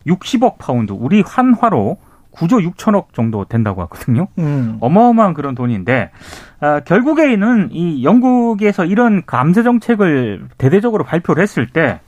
60억 0.06 0.58
파운드, 0.58 0.92
우리 0.92 1.22
원화로 1.22 1.96
9조 2.32 2.72
6천억 2.72 3.12
정도 3.12 3.44
된다고 3.44 3.82
하거든요. 3.82 4.26
음. 4.38 4.78
어마어마한 4.80 5.34
그런 5.34 5.54
돈인데 5.54 6.10
어, 6.60 6.80
결국에는 6.84 7.68
이 7.72 8.04
영국에서 8.04 8.84
이런 8.84 9.22
감세 9.26 9.62
정책을 9.62 10.48
대대적으로 10.58 11.04
발표를 11.04 11.42
했을 11.42 11.66
때 11.66 12.00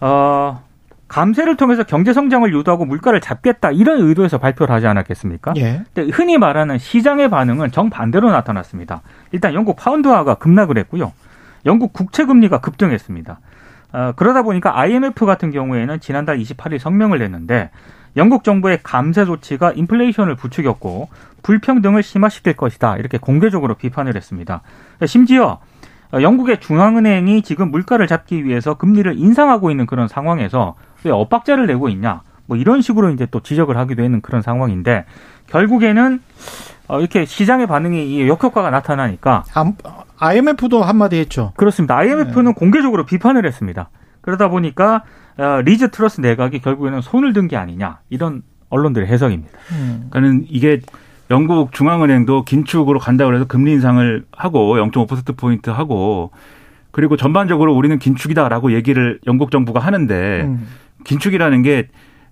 어, 0.00 0.62
감세를 1.10 1.56
통해서 1.56 1.82
경제 1.82 2.12
성장을 2.12 2.50
유도하고 2.54 2.84
물가를 2.84 3.20
잡겠다 3.20 3.72
이런 3.72 4.00
의도에서 4.00 4.38
발표를 4.38 4.72
하지 4.72 4.86
않았겠습니까? 4.86 5.54
예. 5.56 5.82
근데 5.92 6.08
흔히 6.12 6.38
말하는 6.38 6.78
시장의 6.78 7.28
반응은 7.28 7.72
정반대로 7.72 8.30
나타났습니다. 8.30 9.02
일단 9.32 9.52
영국 9.52 9.76
파운드화가 9.76 10.36
급락을 10.36 10.78
했고요. 10.78 11.12
영국 11.66 11.92
국채 11.92 12.24
금리가 12.24 12.60
급등했습니다. 12.60 13.40
어, 13.92 14.12
그러다 14.14 14.42
보니까 14.42 14.78
IMF 14.78 15.26
같은 15.26 15.50
경우에는 15.50 15.98
지난달 15.98 16.38
28일 16.38 16.78
성명을 16.78 17.18
냈는데 17.18 17.70
영국 18.16 18.44
정부의 18.44 18.78
감세 18.84 19.24
조치가 19.24 19.72
인플레이션을 19.72 20.36
부추겼고 20.36 21.08
불평등을 21.42 22.04
심화시킬 22.04 22.52
것이다. 22.52 22.98
이렇게 22.98 23.18
공개적으로 23.18 23.74
비판을 23.74 24.14
했습니다. 24.14 24.62
심지어 25.06 25.58
영국의 26.12 26.60
중앙은행이 26.60 27.42
지금 27.42 27.72
물가를 27.72 28.06
잡기 28.06 28.44
위해서 28.44 28.74
금리를 28.74 29.12
인상하고 29.18 29.72
있는 29.72 29.86
그런 29.86 30.06
상황에서 30.06 30.76
왜 31.04 31.10
엇박자를 31.10 31.66
내고 31.66 31.88
있냐. 31.88 32.22
뭐 32.46 32.56
이런 32.56 32.82
식으로 32.82 33.10
이제 33.10 33.26
또 33.30 33.40
지적을 33.40 33.76
하기도 33.76 34.02
했는 34.02 34.20
그런 34.20 34.42
상황인데 34.42 35.04
결국에는 35.48 36.20
어, 36.88 36.98
이렇게 36.98 37.24
시장의 37.24 37.66
반응이 37.68 38.26
역효과가 38.28 38.70
나타나니까 38.70 39.44
IMF도 40.18 40.82
한마디 40.82 41.16
했죠. 41.18 41.52
그렇습니다. 41.56 41.96
IMF는 41.96 42.44
네. 42.46 42.52
공개적으로 42.54 43.06
비판을 43.06 43.46
했습니다. 43.46 43.88
그러다 44.20 44.48
보니까 44.48 45.04
어, 45.38 45.60
리즈 45.64 45.90
트러스 45.90 46.20
내각이 46.20 46.58
결국에는 46.60 47.00
손을 47.00 47.32
든 47.32 47.46
게 47.48 47.56
아니냐 47.56 48.00
이런 48.10 48.42
언론들의 48.68 49.08
해석입니다. 49.08 49.50
음. 49.72 50.08
그러니까는 50.10 50.46
이게 50.50 50.80
영국 51.30 51.72
중앙은행도 51.72 52.44
긴축으로 52.44 52.98
간다고 52.98 53.32
해서 53.34 53.44
금리 53.46 53.70
인상을 53.72 54.24
하고 54.32 54.74
0.5% 54.76 55.36
포인트 55.36 55.70
하고 55.70 56.32
그리고 56.90 57.16
전반적으로 57.16 57.74
우리는 57.74 57.98
긴축이다라고 58.00 58.72
얘기를 58.72 59.20
영국 59.28 59.52
정부가 59.52 59.78
하는데 59.78 60.42
음. 60.42 60.66
긴축이라는 61.04 61.62
게 61.62 61.88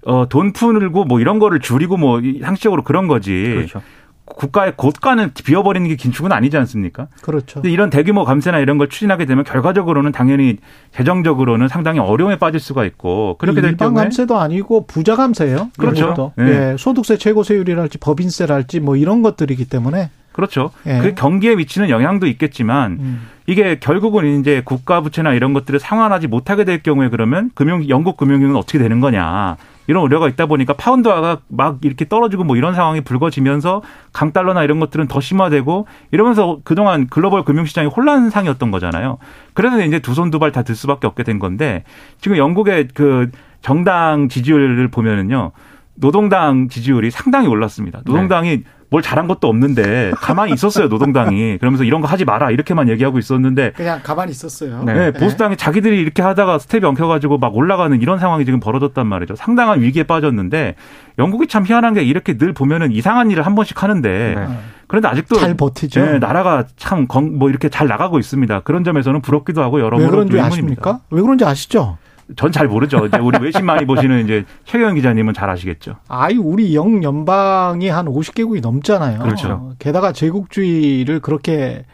어, 0.06 0.28
돈 0.28 0.52
풀고 0.52 1.04
뭐 1.04 1.20
이런 1.20 1.38
거를 1.38 1.60
줄이고 1.60 1.96
뭐 1.96 2.20
상식적으로 2.42 2.82
그런 2.82 3.08
거지. 3.08 3.52
그렇죠. 3.54 3.82
국가의 4.24 4.74
고가는 4.76 5.32
비워버리는 5.32 5.88
게 5.88 5.96
긴축은 5.96 6.32
아니지 6.32 6.56
않습니까? 6.58 7.08
그렇죠. 7.22 7.60
이런 7.64 7.90
대규모 7.90 8.24
감세나 8.24 8.58
이런 8.58 8.78
걸 8.78 8.88
추진하게 8.88 9.24
되면 9.24 9.42
결과적으로는 9.44 10.12
당연히 10.12 10.58
재정적으로는 10.92 11.68
상당히 11.68 11.98
어려움에 11.98 12.36
빠질 12.36 12.60
수가 12.60 12.84
있고 12.84 13.36
그렇게 13.38 13.60
될 13.60 13.76
경우에 13.76 14.02
감세도 14.02 14.38
아니고 14.38 14.86
부자 14.86 15.16
감세예요. 15.16 15.70
그렇죠. 15.78 16.32
네. 16.36 16.72
예, 16.72 16.76
소득세 16.78 17.16
최고 17.16 17.42
세율이랄지 17.42 17.98
법인세랄지 17.98 18.80
뭐 18.80 18.96
이런 18.96 19.22
것들이기 19.22 19.64
때문에 19.66 20.10
그렇죠. 20.38 20.70
예. 20.86 21.00
그 21.00 21.14
경기에 21.14 21.56
미치는 21.56 21.90
영향도 21.90 22.28
있겠지만 22.28 22.92
음. 23.00 23.28
이게 23.48 23.76
결국은 23.80 24.38
이제 24.38 24.62
국가 24.64 25.00
부채나 25.00 25.32
이런 25.32 25.52
것들을 25.52 25.80
상환하지 25.80 26.28
못하게 26.28 26.62
될 26.64 26.80
경우에 26.80 27.08
그러면 27.08 27.50
금융 27.56 27.88
영국 27.88 28.16
금융위기는 28.16 28.54
어떻게 28.54 28.78
되는 28.78 29.00
거냐 29.00 29.56
이런 29.88 30.04
우려가 30.04 30.28
있다 30.28 30.46
보니까 30.46 30.74
파운드화가 30.74 31.38
막 31.48 31.78
이렇게 31.82 32.06
떨어지고 32.08 32.44
뭐 32.44 32.56
이런 32.56 32.72
상황이 32.76 33.00
불거지면서 33.00 33.82
강달러나 34.12 34.62
이런 34.62 34.78
것들은 34.78 35.08
더 35.08 35.20
심화되고 35.20 35.88
이러면서 36.12 36.58
그동안 36.62 37.08
글로벌 37.08 37.42
금융시장이 37.42 37.88
혼란상이었던 37.88 38.70
거잖아요. 38.70 39.18
그래서 39.54 39.82
이제 39.82 39.98
두 39.98 40.12
손 40.12 40.30
두 40.30 40.38
발 40.38 40.52
다 40.52 40.62
들 40.62 40.76
수밖에 40.76 41.08
없게 41.08 41.24
된 41.24 41.40
건데 41.40 41.82
지금 42.20 42.36
영국의 42.36 42.88
그 42.94 43.30
정당 43.60 44.28
지지율을 44.28 44.86
보면은요. 44.86 45.50
노동당 46.00 46.68
지지율이 46.68 47.10
상당히 47.10 47.48
올랐습니다. 47.48 48.00
노동당이 48.04 48.48
네. 48.58 48.62
뭘 48.90 49.02
잘한 49.02 49.28
것도 49.28 49.48
없는데 49.48 50.12
가만히 50.16 50.54
있었어요 50.54 50.88
노동당이 50.88 51.58
그러면서 51.58 51.84
이런 51.84 52.00
거 52.00 52.06
하지 52.08 52.24
마라 52.24 52.50
이렇게만 52.50 52.88
얘기하고 52.88 53.18
있었는데 53.18 53.72
그냥 53.72 54.00
가만히 54.02 54.30
있었어요. 54.30 54.82
네, 54.84 54.94
네. 54.94 55.12
보수당이 55.12 55.56
자기들이 55.58 56.00
이렇게 56.00 56.22
하다가 56.22 56.58
스텝이 56.58 56.84
엉켜가지고 56.84 57.36
막 57.38 57.54
올라가는 57.54 58.00
이런 58.00 58.18
상황이 58.18 58.44
지금 58.46 58.60
벌어졌단 58.60 59.06
말이죠. 59.06 59.36
상당한 59.36 59.82
위기에 59.82 60.04
빠졌는데 60.04 60.76
영국이 61.18 61.48
참 61.48 61.66
희한한 61.66 61.92
게 61.94 62.02
이렇게 62.02 62.38
늘 62.38 62.54
보면은 62.54 62.92
이상한 62.92 63.30
일을 63.30 63.44
한 63.44 63.54
번씩 63.54 63.82
하는데 63.82 64.34
네. 64.38 64.58
그런데 64.86 65.08
아직도 65.08 65.36
잘 65.36 65.54
버티죠. 65.54 66.00
네, 66.04 66.18
나라가 66.18 66.64
참 66.76 67.06
뭐 67.38 67.50
이렇게 67.50 67.68
잘 67.68 67.88
나가고 67.88 68.18
있습니다. 68.18 68.60
그런 68.60 68.84
점에서는 68.84 69.20
부럽기도 69.20 69.62
하고 69.62 69.80
여러모로 69.80 70.04
왜 70.04 70.10
그런지 70.10 70.40
아십니까? 70.40 71.00
왜 71.10 71.20
그런지 71.20 71.44
아시죠? 71.44 71.98
전 72.36 72.52
잘 72.52 72.68
모르죠. 72.68 73.06
이제 73.06 73.18
우리 73.18 73.38
외신 73.42 73.64
많이 73.64 73.86
보시는 73.86 74.24
이제 74.24 74.44
최경 74.64 74.94
기자님은 74.94 75.34
잘 75.34 75.48
아시겠죠. 75.50 75.96
아이 76.08 76.36
우리 76.36 76.74
영 76.74 77.02
연방이 77.02 77.88
한 77.88 78.06
50개국이 78.06 78.60
넘잖아요. 78.60 79.20
그렇죠. 79.20 79.72
게다가 79.78 80.12
제국주의를 80.12 81.20
그렇게 81.20 81.84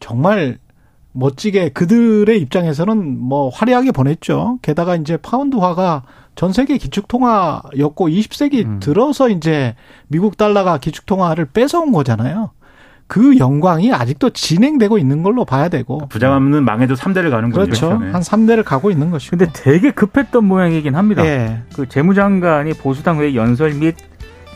정말 0.00 0.58
멋지게 1.12 1.70
그들의 1.70 2.40
입장에서는 2.40 3.18
뭐 3.20 3.48
화려하게 3.50 3.92
보냈죠. 3.92 4.58
게다가 4.62 4.96
이제 4.96 5.16
파운드화가 5.16 6.02
전 6.34 6.52
세계 6.52 6.78
기축통화였고 6.78 8.08
20세기 8.08 8.64
음. 8.64 8.80
들어서 8.80 9.28
이제 9.28 9.74
미국 10.08 10.36
달러가 10.36 10.78
기축통화를 10.78 11.46
뺏어온 11.46 11.92
거잖아요. 11.92 12.50
그 13.12 13.36
영광이 13.36 13.92
아직도 13.92 14.30
진행되고 14.30 14.96
있는 14.96 15.22
걸로 15.22 15.44
봐야 15.44 15.68
되고. 15.68 15.98
부자감은 16.08 16.64
망해도 16.64 16.94
3대를 16.94 17.28
가는 17.30 17.50
거죠. 17.50 17.66
그렇죠. 17.66 17.98
네. 17.98 18.10
한 18.10 18.22
3대를 18.22 18.64
가고 18.64 18.90
있는 18.90 19.10
것이고. 19.10 19.36
근데 19.36 19.52
되게 19.52 19.90
급했던 19.90 20.42
모양이긴 20.42 20.94
합니다. 20.94 21.22
예. 21.26 21.58
그 21.74 21.86
재무장관이 21.86 22.72
보수당 22.72 23.20
회의 23.20 23.36
연설 23.36 23.74
및 23.74 23.96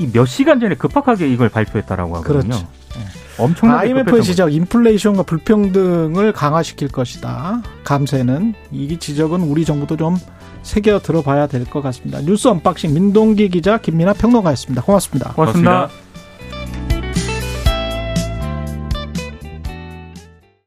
이 0.01 0.09
몇 0.11 0.25
시간 0.25 0.59
전에 0.59 0.75
급박하게 0.75 1.31
이걸 1.31 1.51
발표했다라고 1.51 2.17
하거든요. 2.17 2.41
그렇죠. 2.41 2.67
예. 2.97 3.43
엄청나게 3.43 3.89
IMF 3.89 4.23
지적 4.23 4.55
인플레이션과 4.55 5.25
불평등을 5.25 6.33
강화시킬 6.33 6.89
것이다. 6.89 7.61
감세는 7.85 8.55
이 8.73 8.97
지적은 8.97 9.43
우리 9.43 9.67
정부도 9.67 9.99
좀 9.99 10.17
새겨 10.63 11.01
들어봐야 11.01 11.47
될 11.47 11.67
것 11.67 11.83
같습니다. 11.83 12.21
뉴스 12.23 12.49
언박싱 12.49 12.95
민동기 12.95 13.51
기자 13.51 13.77
김민아 13.77 14.15
평론가였습니다. 14.15 14.81
고맙습니다. 14.81 15.33
고맙습니다. 15.35 15.71
고맙습니다. 15.73 16.06